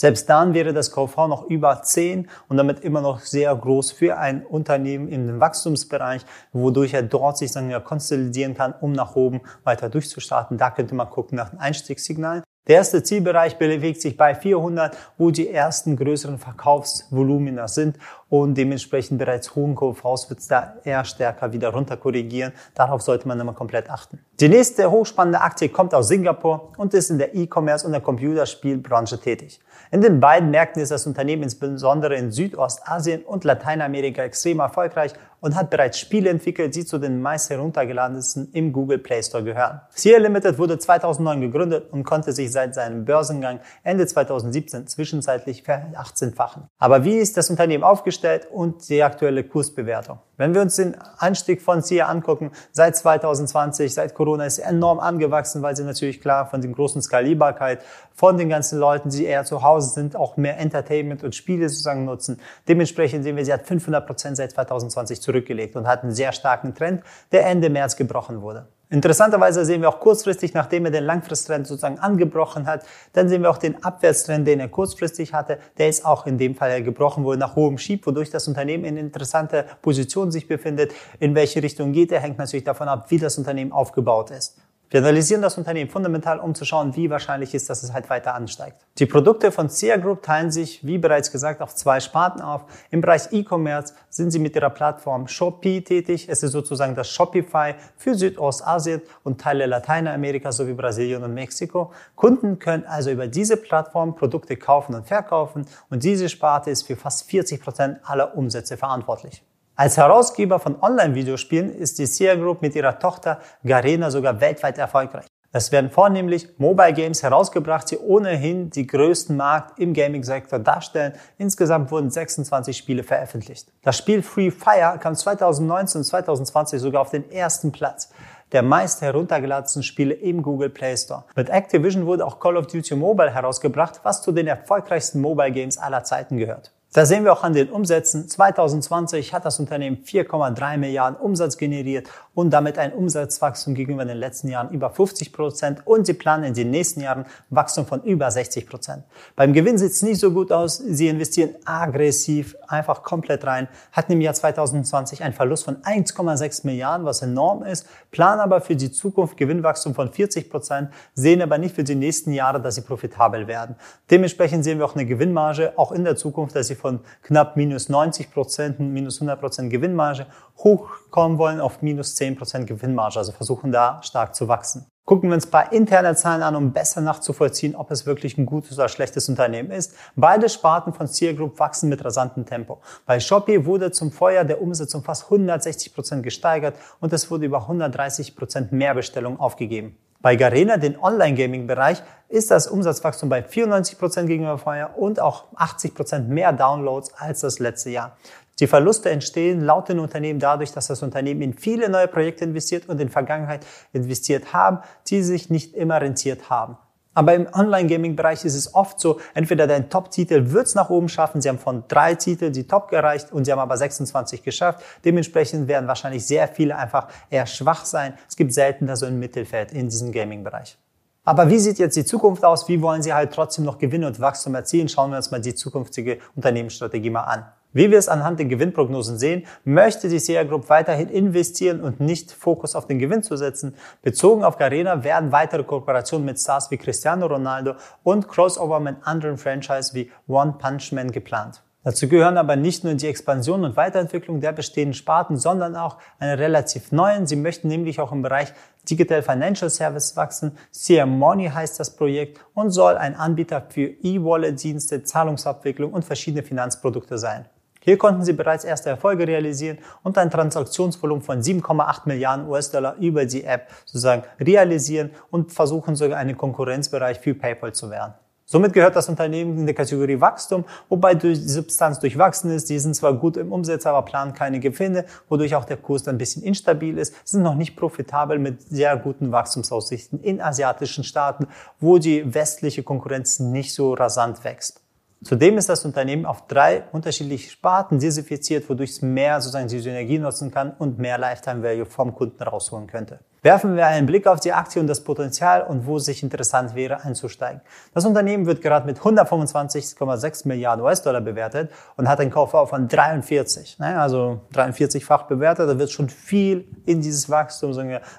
Selbst 0.00 0.30
dann 0.30 0.54
wäre 0.54 0.72
das 0.72 0.92
KV 0.92 1.28
noch 1.28 1.50
über 1.50 1.82
10 1.82 2.26
und 2.48 2.56
damit 2.56 2.80
immer 2.80 3.02
noch 3.02 3.20
sehr 3.20 3.54
groß 3.54 3.92
für 3.92 4.16
ein 4.16 4.46
Unternehmen 4.46 5.08
im 5.08 5.40
Wachstumsbereich, 5.40 6.24
wodurch 6.54 6.94
er 6.94 7.02
dort 7.02 7.36
sich 7.36 7.52
dann 7.52 7.68
ja 7.68 7.80
konsolidieren 7.80 8.54
kann, 8.54 8.72
um 8.80 8.92
nach 8.92 9.14
oben 9.14 9.42
weiter 9.62 9.90
durchzustarten. 9.90 10.56
Da 10.56 10.70
könnte 10.70 10.94
man 10.94 11.10
gucken 11.10 11.36
nach 11.36 11.50
den 11.50 11.58
Einstiegssignalen. 11.58 12.42
Der 12.68 12.76
erste 12.76 13.02
Zielbereich 13.02 13.56
bewegt 13.56 14.02
sich 14.02 14.18
bei 14.18 14.34
400, 14.34 14.94
wo 15.16 15.30
die 15.30 15.48
ersten 15.48 15.96
größeren 15.96 16.38
Verkaufsvolumina 16.38 17.66
sind 17.68 17.96
und 18.28 18.54
dementsprechend 18.54 19.18
bereits 19.18 19.56
hohen 19.56 19.74
KVs 19.74 20.28
wird 20.28 20.40
es 20.40 20.48
da 20.48 20.74
eher 20.84 21.04
stärker 21.06 21.54
wieder 21.54 21.70
runter 21.70 21.96
korrigieren. 21.96 22.52
Darauf 22.74 23.00
sollte 23.00 23.26
man 23.26 23.40
immer 23.40 23.54
komplett 23.54 23.88
achten. 23.88 24.20
Die 24.40 24.50
nächste 24.50 24.90
hochspannende 24.90 25.40
Aktie 25.40 25.70
kommt 25.70 25.94
aus 25.94 26.08
Singapur 26.08 26.72
und 26.76 26.92
ist 26.92 27.08
in 27.08 27.16
der 27.16 27.34
E-Commerce 27.34 27.86
und 27.86 27.92
der 27.92 28.02
Computerspielbranche 28.02 29.18
tätig. 29.18 29.58
In 29.90 30.02
den 30.02 30.20
beiden 30.20 30.50
Märkten 30.50 30.82
ist 30.82 30.92
das 30.92 31.06
Unternehmen 31.06 31.42
insbesondere 31.42 32.14
in 32.14 32.30
Südostasien 32.30 33.22
und 33.22 33.44
Lateinamerika 33.44 34.22
extrem 34.22 34.60
erfolgreich 34.60 35.14
und 35.40 35.54
hat 35.54 35.70
bereits 35.70 35.98
Spiele 35.98 36.30
entwickelt, 36.30 36.74
die 36.74 36.84
zu 36.84 36.98
den 36.98 37.20
meist 37.20 37.50
heruntergeladensten 37.50 38.50
im 38.52 38.72
Google 38.72 38.98
Play 38.98 39.22
Store 39.22 39.42
gehören. 39.42 39.80
Sierra 39.90 40.18
Limited 40.18 40.58
wurde 40.58 40.78
2009 40.78 41.40
gegründet 41.40 41.92
und 41.92 42.04
konnte 42.04 42.32
sich 42.32 42.52
seit 42.52 42.74
seinem 42.74 43.04
Börsengang 43.04 43.60
Ende 43.82 44.06
2017 44.06 44.86
zwischenzeitlich 44.86 45.62
ver-18-fachen. 45.62 46.64
Aber 46.78 47.04
wie 47.04 47.16
ist 47.16 47.36
das 47.36 47.50
Unternehmen 47.50 47.84
aufgestellt 47.84 48.48
und 48.50 48.88
die 48.88 49.02
aktuelle 49.02 49.44
Kursbewertung? 49.44 50.18
Wenn 50.40 50.54
wir 50.54 50.62
uns 50.62 50.76
den 50.76 50.96
Anstieg 51.18 51.60
von 51.60 51.82
SIA 51.82 52.06
angucken, 52.06 52.50
seit 52.72 52.96
2020, 52.96 53.92
seit 53.92 54.14
Corona 54.14 54.46
ist 54.46 54.58
enorm 54.58 54.98
angewachsen, 54.98 55.60
weil 55.60 55.76
sie 55.76 55.84
natürlich 55.84 56.22
klar 56.22 56.46
von 56.46 56.62
den 56.62 56.72
großen 56.72 57.02
Skalierbarkeit 57.02 57.84
von 58.14 58.38
den 58.38 58.48
ganzen 58.48 58.78
Leuten, 58.78 59.10
die 59.10 59.26
eher 59.26 59.44
zu 59.44 59.62
Hause 59.62 59.90
sind, 59.90 60.16
auch 60.16 60.38
mehr 60.38 60.56
Entertainment 60.58 61.22
und 61.24 61.34
Spiele 61.34 61.68
sozusagen 61.68 62.06
nutzen. 62.06 62.40
Dementsprechend 62.68 63.22
sehen 63.22 63.36
wir, 63.36 63.44
sie 63.44 63.52
hat 63.52 63.66
500 63.66 64.06
Prozent 64.06 64.38
seit 64.38 64.52
2020 64.52 65.20
zurückgelegt 65.20 65.76
und 65.76 65.86
hat 65.86 66.04
einen 66.04 66.12
sehr 66.12 66.32
starken 66.32 66.74
Trend, 66.74 67.02
der 67.32 67.44
Ende 67.44 67.68
März 67.68 67.96
gebrochen 67.96 68.40
wurde. 68.40 68.66
Interessanterweise 68.92 69.64
sehen 69.64 69.82
wir 69.82 69.88
auch 69.88 70.00
kurzfristig, 70.00 70.52
nachdem 70.52 70.84
er 70.84 70.90
den 70.90 71.04
Langfristtrend 71.04 71.64
sozusagen 71.64 72.00
angebrochen 72.00 72.66
hat, 72.66 72.84
dann 73.12 73.28
sehen 73.28 73.42
wir 73.42 73.50
auch 73.50 73.58
den 73.58 73.84
Abwärtstrend, 73.84 74.48
den 74.48 74.58
er 74.58 74.68
kurzfristig 74.68 75.32
hatte. 75.32 75.58
Der 75.78 75.88
ist 75.88 76.04
auch 76.04 76.26
in 76.26 76.38
dem 76.38 76.56
Fall 76.56 76.82
gebrochen, 76.82 77.24
er 77.24 77.36
nach 77.36 77.56
oben 77.56 77.78
schiebt, 77.78 78.04
wodurch 78.08 78.30
das 78.30 78.48
Unternehmen 78.48 78.84
in 78.84 78.96
interessanter 78.96 79.62
Position 79.80 80.32
sich 80.32 80.48
befindet. 80.48 80.92
In 81.20 81.36
welche 81.36 81.62
Richtung 81.62 81.92
geht 81.92 82.10
er, 82.10 82.18
hängt 82.18 82.38
natürlich 82.38 82.64
davon 82.64 82.88
ab, 82.88 83.06
wie 83.10 83.18
das 83.18 83.38
Unternehmen 83.38 83.70
aufgebaut 83.70 84.32
ist. 84.32 84.56
Wir 84.92 84.98
analysieren 84.98 85.40
das 85.40 85.56
Unternehmen 85.56 85.88
fundamental, 85.88 86.40
um 86.40 86.52
zu 86.52 86.64
schauen, 86.64 86.96
wie 86.96 87.08
wahrscheinlich 87.10 87.54
ist, 87.54 87.70
dass 87.70 87.84
es 87.84 87.92
halt 87.92 88.10
weiter 88.10 88.34
ansteigt. 88.34 88.84
Die 88.98 89.06
Produkte 89.06 89.52
von 89.52 89.68
SIA 89.68 89.98
Group 89.98 90.22
teilen 90.22 90.50
sich, 90.50 90.84
wie 90.84 90.98
bereits 90.98 91.30
gesagt, 91.30 91.62
auf 91.62 91.76
zwei 91.76 92.00
Sparten 92.00 92.40
auf. 92.40 92.64
Im 92.90 93.00
Bereich 93.00 93.28
E-Commerce 93.30 93.94
sind 94.10 94.32
sie 94.32 94.38
mit 94.38 94.54
ihrer 94.56 94.68
Plattform 94.70 95.26
Shopee 95.28 95.80
tätig. 95.80 96.28
Es 96.28 96.42
ist 96.42 96.52
sozusagen 96.52 96.94
das 96.94 97.08
Shopify 97.08 97.74
für 97.96 98.14
Südostasien 98.14 99.00
und 99.22 99.40
Teile 99.40 99.66
Lateinamerika 99.66 100.52
sowie 100.52 100.74
Brasilien 100.74 101.22
und 101.22 101.32
Mexiko. 101.32 101.92
Kunden 102.16 102.58
können 102.58 102.84
also 102.84 103.10
über 103.10 103.28
diese 103.28 103.56
Plattform 103.56 104.14
Produkte 104.14 104.56
kaufen 104.56 104.94
und 104.94 105.06
verkaufen 105.06 105.64
und 105.88 106.02
diese 106.02 106.28
Sparte 106.28 106.70
ist 106.70 106.86
für 106.86 106.96
fast 106.96 107.30
40 107.30 107.62
Prozent 107.62 107.98
aller 108.02 108.36
Umsätze 108.36 108.76
verantwortlich. 108.76 109.42
Als 109.76 109.96
Herausgeber 109.96 110.58
von 110.58 110.82
Online-Videospielen 110.82 111.74
ist 111.74 111.98
die 111.98 112.04
Sia 112.04 112.34
Group 112.34 112.60
mit 112.60 112.74
ihrer 112.74 112.98
Tochter 112.98 113.40
Garena 113.64 114.10
sogar 114.10 114.38
weltweit 114.38 114.76
erfolgreich. 114.76 115.29
Es 115.52 115.72
werden 115.72 115.90
vornehmlich 115.90 116.48
Mobile 116.58 116.92
Games 116.92 117.24
herausgebracht, 117.24 117.90
die 117.90 117.98
ohnehin 117.98 118.70
die 118.70 118.86
größten 118.86 119.36
Markt 119.36 119.80
im 119.80 119.94
Gaming-Sektor 119.94 120.60
darstellen. 120.60 121.14
Insgesamt 121.38 121.90
wurden 121.90 122.10
26 122.10 122.76
Spiele 122.76 123.02
veröffentlicht. 123.02 123.72
Das 123.82 123.98
Spiel 123.98 124.22
Free 124.22 124.52
Fire 124.52 124.96
kam 125.00 125.16
2019 125.16 126.00
und 126.00 126.04
2020 126.04 126.80
sogar 126.80 127.02
auf 127.02 127.10
den 127.10 127.28
ersten 127.30 127.72
Platz 127.72 128.10
der 128.52 128.62
meist 128.62 129.00
heruntergeladenen 129.00 129.82
Spiele 129.82 130.14
im 130.14 130.42
Google 130.42 130.70
Play 130.70 130.96
Store. 130.96 131.24
Mit 131.36 131.50
Activision 131.50 132.06
wurde 132.06 132.26
auch 132.26 132.40
Call 132.40 132.56
of 132.56 132.66
Duty 132.66 132.96
Mobile 132.96 133.32
herausgebracht, 133.32 134.00
was 134.02 134.22
zu 134.22 134.32
den 134.32 134.46
erfolgreichsten 134.46 135.20
Mobile 135.20 135.52
Games 135.52 135.78
aller 135.78 136.04
Zeiten 136.04 136.36
gehört. 136.36 136.72
Da 136.92 137.06
sehen 137.06 137.22
wir 137.22 137.32
auch 137.32 137.44
an 137.44 137.52
den 137.52 137.70
Umsätzen. 137.70 138.28
2020 138.28 139.32
hat 139.32 139.44
das 139.44 139.60
Unternehmen 139.60 139.98
4,3 140.04 140.76
Milliarden 140.76 141.20
Umsatz 141.20 141.56
generiert 141.56 142.08
und 142.34 142.50
damit 142.50 142.78
ein 142.78 142.92
Umsatzwachstum 142.92 143.74
gegenüber 143.74 144.04
den 144.04 144.16
letzten 144.16 144.48
Jahren 144.48 144.70
über 144.70 144.90
50 144.90 145.32
Prozent 145.32 145.86
und 145.86 146.04
sie 146.04 146.14
planen 146.14 146.42
in 146.42 146.54
den 146.54 146.70
nächsten 146.70 147.00
Jahren 147.00 147.26
Wachstum 147.48 147.86
von 147.86 148.02
über 148.02 148.28
60 148.28 148.66
Prozent. 148.66 149.04
Beim 149.36 149.52
Gewinn 149.52 149.78
sieht 149.78 149.92
es 149.92 150.02
nicht 150.02 150.18
so 150.18 150.32
gut 150.32 150.50
aus. 150.50 150.78
Sie 150.78 151.06
investieren 151.06 151.54
aggressiv 151.64 152.56
einfach 152.66 153.04
komplett 153.04 153.44
rein, 153.44 153.68
hatten 153.92 154.10
im 154.10 154.20
Jahr 154.20 154.34
2020 154.34 155.22
einen 155.22 155.34
Verlust 155.34 155.66
von 155.66 155.76
1,6 155.82 156.66
Milliarden, 156.66 157.06
was 157.06 157.22
enorm 157.22 157.62
ist, 157.62 157.86
planen 158.10 158.40
aber 158.40 158.60
für 158.60 158.74
die 158.74 158.90
Zukunft 158.90 159.36
Gewinnwachstum 159.36 159.94
von 159.94 160.10
40 160.10 160.50
Prozent, 160.50 160.90
sehen 161.14 161.40
aber 161.40 161.58
nicht 161.58 161.76
für 161.76 161.84
die 161.84 161.94
nächsten 161.94 162.32
Jahre, 162.32 162.60
dass 162.60 162.74
sie 162.74 162.80
profitabel 162.80 163.46
werden. 163.46 163.76
Dementsprechend 164.10 164.64
sehen 164.64 164.78
wir 164.78 164.86
auch 164.86 164.96
eine 164.96 165.06
Gewinnmarge, 165.06 165.74
auch 165.76 165.92
in 165.92 166.02
der 166.02 166.16
Zukunft, 166.16 166.56
dass 166.56 166.66
sie 166.66 166.79
von 166.80 167.00
knapp 167.22 167.56
minus 167.56 167.88
90 167.88 168.32
Prozent, 168.32 168.80
minus 168.80 169.18
100 169.18 169.40
Prozent 169.40 169.70
Gewinnmarge 169.70 170.26
hochkommen 170.58 171.38
wollen 171.38 171.60
auf 171.60 171.82
minus 171.82 172.14
10 172.16 172.36
Prozent 172.36 172.66
Gewinnmarge, 172.66 173.18
also 173.18 173.32
versuchen 173.32 173.70
da 173.70 174.02
stark 174.02 174.34
zu 174.34 174.48
wachsen. 174.48 174.86
Gucken 175.10 175.30
wir 175.30 175.34
uns 175.34 175.46
ein 175.46 175.50
paar 175.50 175.72
interne 175.72 176.14
Zahlen 176.14 176.42
an, 176.42 176.54
um 176.54 176.72
besser 176.72 177.00
nachzuvollziehen, 177.00 177.74
ob 177.74 177.90
es 177.90 178.06
wirklich 178.06 178.38
ein 178.38 178.46
gutes 178.46 178.78
oder 178.78 178.88
schlechtes 178.88 179.28
Unternehmen 179.28 179.72
ist. 179.72 179.96
Beide 180.14 180.48
Sparten 180.48 180.92
von 180.92 181.08
Sear 181.08 181.34
Group 181.34 181.58
wachsen 181.58 181.88
mit 181.88 182.04
rasantem 182.04 182.46
Tempo. 182.46 182.80
Bei 183.06 183.18
Shopee 183.18 183.64
wurde 183.64 183.90
zum 183.90 184.12
Vorjahr 184.12 184.44
der 184.44 184.62
Umsatz 184.62 184.94
um 184.94 185.02
fast 185.02 185.24
160 185.24 185.94
Prozent 185.94 186.22
gesteigert 186.22 186.76
und 187.00 187.12
es 187.12 187.28
wurde 187.28 187.46
über 187.46 187.62
130 187.62 188.36
Prozent 188.36 188.70
mehr 188.70 188.94
Bestellungen 188.94 189.40
aufgegeben. 189.40 189.96
Bei 190.22 190.36
Garena, 190.36 190.76
den 190.76 190.98
Online-Gaming-Bereich, 190.98 192.02
ist 192.28 192.50
das 192.50 192.66
Umsatzwachstum 192.66 193.30
bei 193.30 193.42
94 193.42 193.98
Prozent 193.98 194.28
gegenüber 194.28 194.58
vorher 194.58 194.98
und 194.98 195.18
auch 195.18 195.46
80 195.56 195.94
Prozent 195.94 196.28
mehr 196.28 196.52
Downloads 196.52 197.14
als 197.14 197.40
das 197.40 197.58
letzte 197.58 197.88
Jahr. 197.88 198.18
Die 198.60 198.66
Verluste 198.66 199.08
entstehen 199.08 199.62
laut 199.62 199.88
den 199.88 199.98
Unternehmen 199.98 200.38
dadurch, 200.38 200.72
dass 200.72 200.88
das 200.88 201.02
Unternehmen 201.02 201.40
in 201.40 201.54
viele 201.54 201.88
neue 201.88 202.06
Projekte 202.06 202.44
investiert 202.44 202.86
und 202.90 203.00
in 203.00 203.08
Vergangenheit 203.08 203.64
investiert 203.94 204.52
haben, 204.52 204.80
die 205.08 205.22
sich 205.22 205.48
nicht 205.48 205.74
immer 205.74 206.02
rentiert 206.02 206.50
haben. 206.50 206.76
Aber 207.12 207.34
im 207.34 207.48
Online-Gaming-Bereich 207.52 208.44
ist 208.44 208.54
es 208.54 208.74
oft 208.74 209.00
so, 209.00 209.20
entweder 209.34 209.66
dein 209.66 209.90
Top-Titel 209.90 210.52
wird 210.52 210.68
es 210.68 210.74
nach 210.76 210.90
oben 210.90 211.08
schaffen, 211.08 211.40
sie 211.40 211.48
haben 211.48 211.58
von 211.58 211.84
drei 211.88 212.14
Titeln 212.14 212.52
die 212.52 212.66
Top 212.66 212.88
gereicht 212.88 213.32
und 213.32 213.44
sie 213.44 213.52
haben 213.52 213.58
aber 213.58 213.76
26 213.76 214.42
geschafft. 214.42 214.84
Dementsprechend 215.04 215.66
werden 215.66 215.88
wahrscheinlich 215.88 216.24
sehr 216.24 216.46
viele 216.46 216.76
einfach 216.76 217.08
eher 217.28 217.46
schwach 217.46 217.84
sein. 217.84 218.14
Es 218.28 218.36
gibt 218.36 218.52
selten 218.54 218.86
da 218.86 218.94
so 218.94 219.06
ein 219.06 219.18
Mittelfeld 219.18 219.72
in 219.72 219.88
diesem 219.88 220.12
Gaming-Bereich. 220.12 220.78
Aber 221.24 221.50
wie 221.50 221.58
sieht 221.58 221.78
jetzt 221.78 221.96
die 221.96 222.04
Zukunft 222.04 222.44
aus? 222.44 222.68
Wie 222.68 222.80
wollen 222.80 223.02
Sie 223.02 223.12
halt 223.12 223.32
trotzdem 223.32 223.64
noch 223.64 223.78
Gewinn 223.78 224.04
und 224.04 224.20
Wachstum 224.20 224.54
erzielen? 224.54 224.88
Schauen 224.88 225.10
wir 225.10 225.18
uns 225.18 225.30
mal 225.30 225.40
die 225.40 225.54
zukünftige 225.54 226.18
Unternehmensstrategie 226.34 227.10
mal 227.10 227.24
an. 227.24 227.44
Wie 227.72 227.90
wir 227.90 227.98
es 227.98 228.08
anhand 228.08 228.40
der 228.40 228.46
Gewinnprognosen 228.46 229.16
sehen, 229.16 229.46
möchte 229.64 230.08
die 230.08 230.18
SEA 230.18 230.42
Group 230.42 230.68
weiterhin 230.68 231.08
investieren 231.08 231.80
und 231.80 232.00
nicht 232.00 232.32
Fokus 232.32 232.74
auf 232.74 232.88
den 232.88 232.98
Gewinn 232.98 233.22
zu 233.22 233.36
setzen. 233.36 233.76
Bezogen 234.02 234.42
auf 234.42 234.58
Garena 234.58 235.04
werden 235.04 235.30
weitere 235.30 235.62
Kooperationen 235.62 236.24
mit 236.24 236.40
Stars 236.40 236.70
wie 236.72 236.78
Cristiano 236.78 237.26
Ronaldo 237.26 237.74
und 238.02 238.26
Crossover 238.26 238.80
mit 238.80 238.96
anderen 239.02 239.38
Franchise 239.38 239.94
wie 239.94 240.10
One 240.26 240.56
Punch 240.58 240.90
Man 240.90 241.12
geplant. 241.12 241.62
Dazu 241.84 242.08
gehören 242.08 242.36
aber 242.36 242.56
nicht 242.56 242.82
nur 242.82 242.94
die 242.94 243.06
Expansion 243.06 243.64
und 243.64 243.76
Weiterentwicklung 243.76 244.40
der 244.40 244.52
bestehenden 244.52 244.92
Sparten, 244.92 245.36
sondern 245.36 245.76
auch 245.76 245.96
eine 246.18 246.38
relativ 246.38 246.92
neuen. 246.92 247.26
Sie 247.26 247.36
möchten 247.36 247.68
nämlich 247.68 248.00
auch 248.00 248.10
im 248.10 248.20
Bereich 248.20 248.52
Digital 248.90 249.22
Financial 249.22 249.70
Service 249.70 250.16
wachsen. 250.16 250.58
CM 250.72 251.18
Money 251.18 251.48
heißt 251.48 251.78
das 251.78 251.94
Projekt 251.96 252.40
und 252.52 252.70
soll 252.70 252.96
ein 252.96 253.14
Anbieter 253.14 253.64
für 253.70 253.86
E-Wallet-Dienste, 253.86 255.04
Zahlungsabwicklung 255.04 255.92
und 255.92 256.04
verschiedene 256.04 256.42
Finanzprodukte 256.42 257.16
sein. 257.16 257.46
Hier 257.82 257.96
konnten 257.96 258.24
sie 258.24 258.34
bereits 258.34 258.64
erste 258.64 258.90
Erfolge 258.90 259.26
realisieren 259.26 259.78
und 260.02 260.18
ein 260.18 260.30
Transaktionsvolumen 260.30 261.22
von 261.22 261.40
7,8 261.40 262.02
Milliarden 262.04 262.46
US-Dollar 262.46 262.96
über 262.96 263.24
die 263.24 263.44
App 263.44 263.68
sozusagen 263.86 264.22
realisieren 264.38 265.10
und 265.30 265.52
versuchen 265.52 265.96
sogar 265.96 266.18
einen 266.18 266.36
Konkurrenzbereich 266.36 267.20
für 267.20 267.34
PayPal 267.34 267.72
zu 267.72 267.90
werden. 267.90 268.14
Somit 268.44 268.72
gehört 268.72 268.96
das 268.96 269.08
Unternehmen 269.08 269.56
in 269.58 269.64
der 269.64 269.76
Kategorie 269.76 270.20
Wachstum, 270.20 270.64
wobei 270.88 271.14
die 271.14 271.36
Substanz 271.36 272.00
durchwachsen 272.00 272.50
ist. 272.50 272.68
Die 272.68 272.80
sind 272.80 272.96
zwar 272.96 273.14
gut 273.14 273.36
im 273.36 273.52
Umsatz, 273.52 273.86
aber 273.86 274.02
planen 274.02 274.32
keine 274.32 274.58
Gewinne, 274.58 275.04
wodurch 275.28 275.54
auch 275.54 275.64
der 275.64 275.76
Kurs 275.76 276.02
dann 276.02 276.16
ein 276.16 276.18
bisschen 276.18 276.42
instabil 276.42 276.98
ist. 276.98 277.14
Sind 277.24 277.44
noch 277.44 277.54
nicht 277.54 277.76
profitabel 277.76 278.40
mit 278.40 278.60
sehr 278.62 278.96
guten 278.96 279.30
Wachstumsaussichten 279.30 280.20
in 280.20 280.40
asiatischen 280.40 281.04
Staaten, 281.04 281.46
wo 281.78 281.98
die 281.98 282.34
westliche 282.34 282.82
Konkurrenz 282.82 283.38
nicht 283.38 283.72
so 283.72 283.94
rasant 283.94 284.42
wächst. 284.42 284.82
Zudem 285.22 285.58
ist 285.58 285.68
das 285.68 285.84
Unternehmen 285.84 286.24
auf 286.24 286.46
drei 286.46 286.84
unterschiedliche 286.92 287.50
Sparten 287.50 287.98
diversifiziert, 287.98 288.68
wodurch 288.70 288.90
es 288.90 289.02
mehr 289.02 289.40
sozusagen 289.40 289.68
die 289.68 289.78
Synergie 289.78 290.18
nutzen 290.18 290.50
kann 290.50 290.72
und 290.72 290.98
mehr 290.98 291.18
Lifetime 291.18 291.62
Value 291.62 291.84
vom 291.84 292.14
Kunden 292.14 292.42
rausholen 292.42 292.86
könnte. 292.86 293.20
Werfen 293.42 293.74
wir 293.74 293.86
einen 293.86 294.06
Blick 294.06 294.26
auf 294.26 294.38
die 294.40 294.52
Aktie 294.52 294.82
und 294.82 294.86
das 294.86 295.02
Potenzial 295.02 295.62
und 295.62 295.86
wo 295.86 295.96
es 295.96 296.04
sich 296.04 296.22
interessant 296.22 296.74
wäre 296.74 297.02
einzusteigen. 297.04 297.62
Das 297.94 298.04
Unternehmen 298.04 298.44
wird 298.44 298.60
gerade 298.60 298.84
mit 298.84 298.98
125,6 298.98 300.46
Milliarden 300.46 300.84
US-Dollar 300.84 301.22
bewertet 301.22 301.70
und 301.96 302.06
hat 302.06 302.20
einen 302.20 302.30
Kaufverkauf 302.30 302.68
von 302.68 302.86
43, 302.86 303.78
ne, 303.78 303.98
also 303.98 304.42
43-fach 304.54 305.22
bewertet. 305.22 305.70
Da 305.70 305.78
wird 305.78 305.90
schon 305.90 306.10
viel 306.10 306.68
in 306.84 307.00
dieses 307.00 307.30
Wachstum 307.30 307.70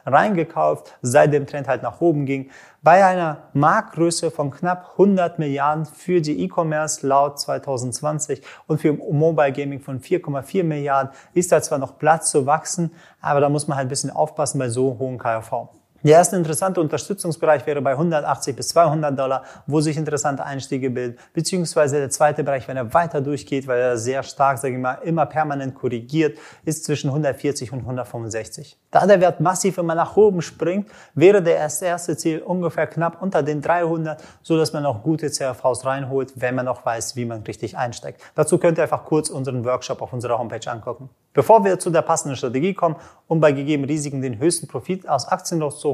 reingekauft, 0.08 0.98
seit 1.04 1.34
dem 1.34 1.46
Trend 1.46 1.68
halt 1.68 1.84
nach 1.84 2.02
oben 2.02 2.26
ging. 2.26 2.50
Bei 2.84 3.06
einer 3.06 3.44
Marktgröße 3.54 4.32
von 4.32 4.50
knapp 4.50 4.94
100 4.94 5.38
Milliarden 5.38 5.86
für 5.86 6.20
die 6.20 6.44
E-Commerce 6.44 7.06
laut 7.06 7.40
2020 7.40 8.42
und 8.66 8.82
für 8.82 8.94
Mobile 8.94 9.52
Gaming 9.52 9.82
von 9.82 10.02
4,4 10.02 10.64
Milliarden 10.64 11.12
ist 11.36 11.52
da 11.52 11.62
zwar 11.62 11.78
noch 11.78 12.00
Platz 12.00 12.32
zu 12.32 12.48
wachsen, 12.48 12.92
aber 13.22 13.40
da 13.40 13.50
muss 13.50 13.68
man 13.68 13.78
halt 13.78 13.88
ein 13.88 13.90
bisschen 13.90 14.10
aufpassen 14.10 14.60
bei 14.60 14.70
so 14.70 14.98
hohen 15.00 15.18
KV. 15.18 15.70
Der 16.04 16.14
erste 16.14 16.36
interessante 16.36 16.82
Unterstützungsbereich 16.82 17.68
wäre 17.68 17.80
bei 17.80 17.92
180 17.92 18.56
bis 18.56 18.70
200 18.70 19.18
Dollar, 19.18 19.44
wo 19.68 19.82
sich 19.82 19.98
interessante 19.98 20.44
Einstiege 20.44 20.90
bilden, 20.90 21.20
beziehungsweise 21.34 21.98
der 21.98 22.10
zweite 22.10 22.44
Bereich, 22.44 22.68
wenn 22.68 22.76
er 22.76 22.92
weiter 22.92 23.22
durchgeht, 23.22 23.68
weil 23.68 23.80
er 23.80 23.98
sehr 23.98 24.24
stark, 24.24 24.58
sage 24.58 24.74
ich 24.74 24.82
mal, 24.82 24.96
immer 25.04 25.28
permanent 25.28 25.76
korrigiert, 25.76 26.40
ist 26.66 26.86
zwischen 26.86 27.10
140 27.10 27.72
und 27.72 27.82
165. 27.82 28.80
Da 28.90 29.06
der 29.06 29.22
Wert 29.22 29.42
massiv 29.42 29.78
immer 29.78 29.94
nach 29.94 30.18
oben 30.18 30.42
springt, 30.42 30.90
wäre 31.14 31.44
der 31.44 31.58
erste 31.58 32.18
Ziel 32.18 32.40
ungefähr 32.40 32.88
knapp 32.88 33.22
unter 33.22 33.44
den 33.44 33.62
300, 33.62 34.24
so 34.42 34.58
dass 34.58 34.74
man 34.74 34.88
auch 34.88 35.04
gute 35.04 35.30
CRVs 35.30 35.86
reinholt, 35.86 36.34
wenn 36.36 36.56
man 36.56 36.68
auch 36.68 36.84
weiß, 36.84 37.16
wie 37.16 37.26
man 37.26 37.44
richtig 37.44 37.78
einsteigt. 37.78 38.22
Dazu 38.34 38.58
könnt 38.58 38.80
ihr 38.80 38.84
einfach 38.84 39.06
kurz 39.06 39.30
unseren 39.30 39.64
Workshop 39.66 40.02
auf 40.02 40.12
unserer 40.14 40.40
Homepage 40.40 40.70
angucken. 40.70 41.12
Bevor 41.34 41.64
wir 41.64 41.80
zu 41.80 41.92
der 41.92 42.02
passenden 42.02 42.36
Strategie 42.36 42.74
kommen, 42.74 42.98
um 43.28 43.40
bei 43.40 43.54
gegebenen 43.54 43.90
Risiken 43.90 44.22
den 44.22 44.40
höchsten 44.40 44.68
Profit 44.68 45.08
aus 45.08 45.28
Aktien 45.30 45.62
rauszuholen, 45.62 45.91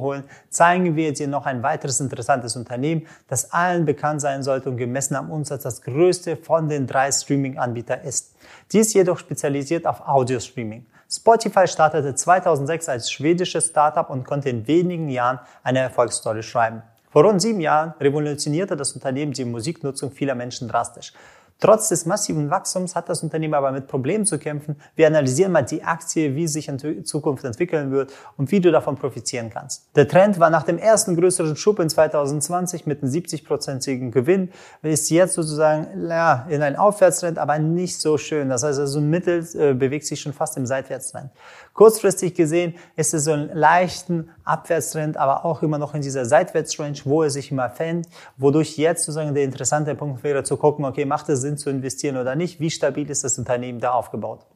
zeigen 0.49 0.95
wir 0.95 1.13
dir 1.13 1.27
noch 1.27 1.45
ein 1.45 1.63
weiteres 1.63 1.99
interessantes 1.99 2.55
Unternehmen, 2.55 3.07
das 3.27 3.51
allen 3.51 3.85
bekannt 3.85 4.21
sein 4.21 4.43
sollte 4.43 4.69
und 4.69 4.77
gemessen 4.77 5.15
am 5.15 5.31
Umsatz 5.31 5.63
das 5.63 5.81
größte 5.81 6.37
von 6.37 6.69
den 6.69 6.87
drei 6.87 7.11
Streaming-Anbietern 7.11 8.01
ist. 8.01 8.35
Dies 8.71 8.93
jedoch 8.93 9.19
spezialisiert 9.19 9.85
auf 9.85 10.07
Audio-Streaming. 10.07 10.85
Spotify 11.09 11.67
startete 11.67 12.15
2006 12.15 12.89
als 12.89 13.11
schwedisches 13.11 13.67
Startup 13.67 14.09
und 14.09 14.25
konnte 14.25 14.49
in 14.49 14.67
wenigen 14.67 15.07
Jahren 15.07 15.39
eine 15.63 15.79
Erfolgsstory 15.79 16.43
schreiben. 16.43 16.81
Vor 17.09 17.23
rund 17.23 17.41
sieben 17.41 17.61
Jahren 17.61 17.93
revolutionierte 18.01 18.75
das 18.75 18.91
Unternehmen 18.91 19.31
die 19.31 19.45
Musiknutzung 19.45 20.11
vieler 20.11 20.35
Menschen 20.35 20.67
drastisch. 20.67 21.13
Trotz 21.59 21.89
des 21.89 22.05
massiven 22.05 22.51
Wachstums 22.51 22.95
hat 22.95 23.09
das 23.09 23.23
Unternehmen 23.23 23.55
aber 23.55 23.71
mit 23.71 23.87
Problemen 23.87 24.25
zu 24.25 24.37
kämpfen. 24.37 24.75
Wir 24.95 25.07
analysieren 25.07 25.51
mal 25.51 25.63
die 25.63 25.83
Aktie, 25.83 26.35
wie 26.35 26.47
sich 26.47 26.67
in 26.67 27.05
Zukunft 27.05 27.43
entwickeln 27.43 27.91
wird 27.91 28.13
und 28.37 28.51
wie 28.51 28.59
du 28.59 28.71
davon 28.71 28.95
profitieren 28.95 29.49
kannst. 29.49 29.87
Der 29.95 30.07
Trend 30.07 30.39
war 30.39 30.51
nach 30.51 30.63
dem 30.63 30.77
ersten 30.77 31.15
größeren 31.15 31.55
Schub 31.55 31.79
in 31.79 31.89
2020 31.89 32.85
mit 32.85 33.01
einem 33.01 33.11
70-prozentigen 33.11 34.11
Gewinn, 34.11 34.51
ist 34.83 35.09
jetzt 35.09 35.33
sozusagen 35.33 36.07
ja, 36.07 36.45
in 36.49 36.61
ein 36.61 36.75
Aufwärtstrend, 36.75 37.39
aber 37.39 37.57
nicht 37.57 37.99
so 37.99 38.17
schön. 38.17 38.49
Das 38.49 38.63
heißt, 38.63 38.79
also 38.79 39.01
Mittel 39.01 39.45
äh, 39.55 39.73
bewegt 39.73 40.05
sich 40.05 40.21
schon 40.21 40.33
fast 40.33 40.57
im 40.57 40.65
Seitwärtstrend. 40.65 41.31
Kurzfristig 41.77 42.33
gesehen 42.33 42.73
ist 42.95 43.13
es 43.13 43.25
so 43.25 43.33
ein 43.33 43.51
leichten 43.53 44.31
Abwärtstrend, 44.43 45.15
aber 45.15 45.45
auch 45.45 45.61
immer 45.61 45.77
noch 45.77 45.93
in 45.93 46.01
dieser 46.01 46.25
Seitwärtsrange, 46.25 47.01
wo 47.05 47.21
er 47.21 47.29
sich 47.29 47.51
immer 47.51 47.69
fängt, 47.69 48.07
wodurch 48.35 48.79
jetzt 48.79 49.03
sozusagen 49.03 49.35
der 49.35 49.43
interessante 49.43 49.93
Punkt 49.93 50.23
wäre 50.23 50.41
zu 50.41 50.57
gucken, 50.57 50.85
okay, 50.85 51.05
macht 51.05 51.29
es 51.29 51.41
Sinn 51.41 51.55
zu 51.55 51.69
investieren 51.69 52.17
oder 52.17 52.33
nicht? 52.33 52.59
Wie 52.59 52.71
stabil 52.71 53.07
ist 53.11 53.23
das 53.23 53.37
Unternehmen 53.37 53.79
da 53.79 53.91
aufgebaut? 53.91 54.47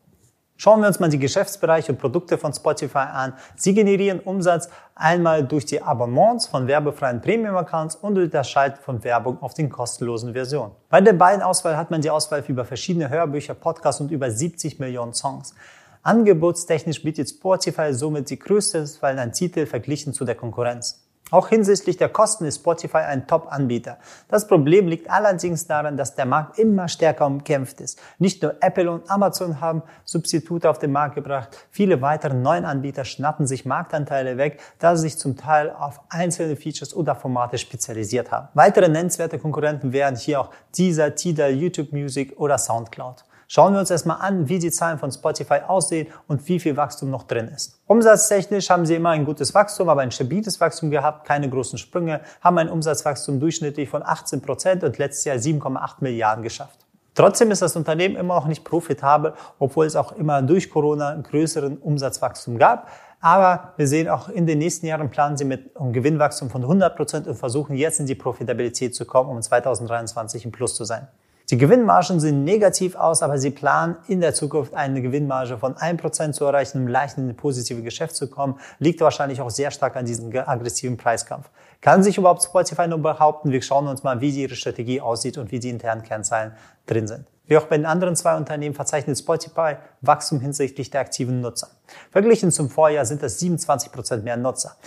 Schauen 0.57 0.81
wir 0.81 0.87
uns 0.87 0.99
mal 0.99 1.09
die 1.09 1.19
Geschäftsbereiche 1.19 1.91
und 1.91 1.99
Produkte 1.99 2.39
von 2.39 2.53
Spotify 2.53 2.97
an. 3.13 3.33
Sie 3.55 3.75
generieren 3.75 4.19
Umsatz 4.19 4.69
einmal 4.95 5.43
durch 5.43 5.65
die 5.65 5.79
Abonnements 5.79 6.47
von 6.47 6.65
werbefreien 6.65 7.21
Premium-Accounts 7.21 7.97
und 7.97 8.15
durch 8.15 8.31
das 8.31 8.49
Schalten 8.49 8.81
von 8.81 9.03
Werbung 9.03 9.39
auf 9.43 9.53
den 9.53 9.69
kostenlosen 9.69 10.33
Versionen. 10.33 10.71
Bei 10.89 11.01
der 11.01 11.13
beiden 11.13 11.43
Auswahl 11.43 11.77
hat 11.77 11.91
man 11.91 12.01
die 12.01 12.09
Auswahl 12.09 12.43
über 12.47 12.65
verschiedene 12.65 13.09
Hörbücher, 13.09 13.53
Podcasts 13.53 14.01
und 14.01 14.09
über 14.09 14.31
70 14.31 14.79
Millionen 14.79 15.13
Songs. 15.13 15.53
Angebotstechnisch 16.03 17.03
bietet 17.03 17.29
Spotify 17.29 17.93
somit 17.93 18.31
die 18.31 18.39
größte 18.39 18.81
Auswahl 18.81 19.19
an 19.19 19.33
Titel 19.33 19.67
verglichen 19.67 20.13
zu 20.13 20.25
der 20.25 20.33
Konkurrenz. 20.33 20.99
Auch 21.29 21.47
hinsichtlich 21.47 21.95
der 21.95 22.09
Kosten 22.09 22.43
ist 22.43 22.55
Spotify 22.55 22.97
ein 22.97 23.27
Top-Anbieter. 23.27 23.99
Das 24.27 24.47
Problem 24.47 24.87
liegt 24.87 25.09
allerdings 25.09 25.67
daran, 25.67 25.95
dass 25.95 26.15
der 26.15 26.25
Markt 26.25 26.57
immer 26.57 26.89
stärker 26.89 27.27
umkämpft 27.27 27.79
ist. 27.81 28.01
Nicht 28.17 28.41
nur 28.41 28.55
Apple 28.61 28.91
und 28.91 29.09
Amazon 29.09 29.61
haben 29.61 29.83
Substitute 30.03 30.69
auf 30.69 30.79
den 30.79 30.91
Markt 30.91 31.15
gebracht, 31.15 31.55
viele 31.69 32.01
weitere 32.01 32.33
neuen 32.33 32.65
Anbieter 32.65 33.05
schnappen 33.05 33.45
sich 33.45 33.63
Marktanteile 33.63 34.37
weg, 34.37 34.59
da 34.79 34.95
sie 34.95 35.03
sich 35.03 35.19
zum 35.19 35.37
Teil 35.37 35.69
auf 35.69 36.01
einzelne 36.09 36.55
Features 36.55 36.95
oder 36.95 37.15
Formate 37.15 37.59
spezialisiert 37.59 38.31
haben. 38.31 38.49
Weitere 38.55 38.89
nennenswerte 38.89 39.37
Konkurrenten 39.37 39.93
wären 39.93 40.15
hier 40.17 40.41
auch 40.41 40.49
Deezer, 40.75 41.15
Tidal, 41.15 41.51
YouTube 41.51 41.93
Music 41.93 42.33
oder 42.37 42.57
Soundcloud. 42.57 43.23
Schauen 43.53 43.73
wir 43.73 43.81
uns 43.81 43.91
erstmal 43.91 44.21
an, 44.21 44.47
wie 44.47 44.59
die 44.59 44.71
Zahlen 44.71 44.97
von 44.97 45.11
Spotify 45.11 45.59
aussehen 45.67 46.07
und 46.29 46.47
wie 46.47 46.57
viel 46.57 46.77
Wachstum 46.77 47.09
noch 47.09 47.23
drin 47.23 47.49
ist. 47.49 47.81
Umsatztechnisch 47.85 48.69
haben 48.69 48.85
sie 48.85 48.95
immer 48.95 49.09
ein 49.09 49.25
gutes 49.25 49.53
Wachstum, 49.53 49.89
aber 49.89 49.99
ein 49.99 50.11
stabiles 50.11 50.61
Wachstum 50.61 50.89
gehabt, 50.89 51.27
keine 51.27 51.49
großen 51.49 51.77
Sprünge, 51.77 52.21
haben 52.39 52.57
ein 52.59 52.69
Umsatzwachstum 52.69 53.41
durchschnittlich 53.41 53.89
von 53.89 54.03
18 54.03 54.41
Prozent 54.41 54.85
und 54.85 54.97
letztes 54.97 55.25
Jahr 55.25 55.35
7,8 55.35 55.95
Milliarden 55.99 56.45
geschafft. 56.45 56.79
Trotzdem 57.13 57.51
ist 57.51 57.61
das 57.61 57.75
Unternehmen 57.75 58.15
immer 58.15 58.35
noch 58.35 58.47
nicht 58.47 58.63
profitabel, 58.63 59.33
obwohl 59.59 59.85
es 59.85 59.97
auch 59.97 60.13
immer 60.13 60.41
durch 60.41 60.69
Corona 60.69 61.09
einen 61.09 61.23
größeren 61.23 61.77
Umsatzwachstum 61.77 62.57
gab. 62.57 62.87
Aber 63.19 63.73
wir 63.75 63.89
sehen 63.89 64.07
auch 64.07 64.29
in 64.29 64.45
den 64.45 64.59
nächsten 64.59 64.85
Jahren 64.85 65.09
planen 65.09 65.35
sie 65.35 65.43
mit 65.43 65.75
einem 65.75 65.91
Gewinnwachstum 65.91 66.49
von 66.49 66.61
100 66.61 66.95
Prozent 66.95 67.27
und 67.27 67.35
versuchen 67.35 67.75
jetzt 67.75 67.99
in 67.99 68.05
die 68.05 68.15
Profitabilität 68.15 68.95
zu 68.95 69.03
kommen, 69.03 69.29
um 69.29 69.41
2023 69.41 70.45
im 70.45 70.53
Plus 70.53 70.73
zu 70.73 70.85
sein. 70.85 71.09
Die 71.51 71.57
Gewinnmargen 71.57 72.21
sehen 72.21 72.45
negativ 72.45 72.95
aus, 72.95 73.21
aber 73.21 73.37
sie 73.37 73.49
planen 73.49 73.97
in 74.07 74.21
der 74.21 74.33
Zukunft 74.33 74.73
eine 74.73 75.01
Gewinnmarge 75.01 75.57
von 75.57 75.75
1% 75.75 76.31
zu 76.31 76.45
erreichen, 76.45 76.77
um 76.77 76.87
leicht 76.87 77.17
in 77.17 77.27
ein 77.27 77.35
positives 77.35 77.83
Geschäft 77.83 78.15
zu 78.15 78.29
kommen. 78.29 78.57
Liegt 78.79 79.01
wahrscheinlich 79.01 79.41
auch 79.41 79.49
sehr 79.49 79.69
stark 79.69 79.97
an 79.97 80.05
diesem 80.05 80.33
aggressiven 80.33 80.95
Preiskampf. 80.95 81.49
Kann 81.81 82.03
sich 82.03 82.17
überhaupt 82.17 82.41
Spotify 82.41 82.87
nur 82.87 82.99
behaupten? 82.99 83.51
Wir 83.51 83.61
schauen 83.61 83.89
uns 83.89 84.01
mal, 84.01 84.21
wie 84.21 84.29
ihre 84.29 84.55
Strategie 84.55 85.01
aussieht 85.01 85.37
und 85.37 85.51
wie 85.51 85.59
die 85.59 85.69
internen 85.69 86.03
Kennzahlen 86.03 86.53
drin 86.85 87.05
sind. 87.05 87.25
Wie 87.47 87.57
auch 87.57 87.65
bei 87.65 87.75
den 87.75 87.85
anderen 87.85 88.15
zwei 88.15 88.37
Unternehmen 88.37 88.73
verzeichnet 88.73 89.17
Spotify 89.17 89.75
Wachstum 89.99 90.39
hinsichtlich 90.39 90.89
der 90.89 91.01
aktiven 91.01 91.41
Nutzer. 91.41 91.67
Verglichen 92.11 92.53
zum 92.53 92.69
Vorjahr 92.69 93.05
sind 93.05 93.21
das 93.21 93.41
27% 93.41 94.21
mehr 94.21 94.37
Nutzer. 94.37 94.77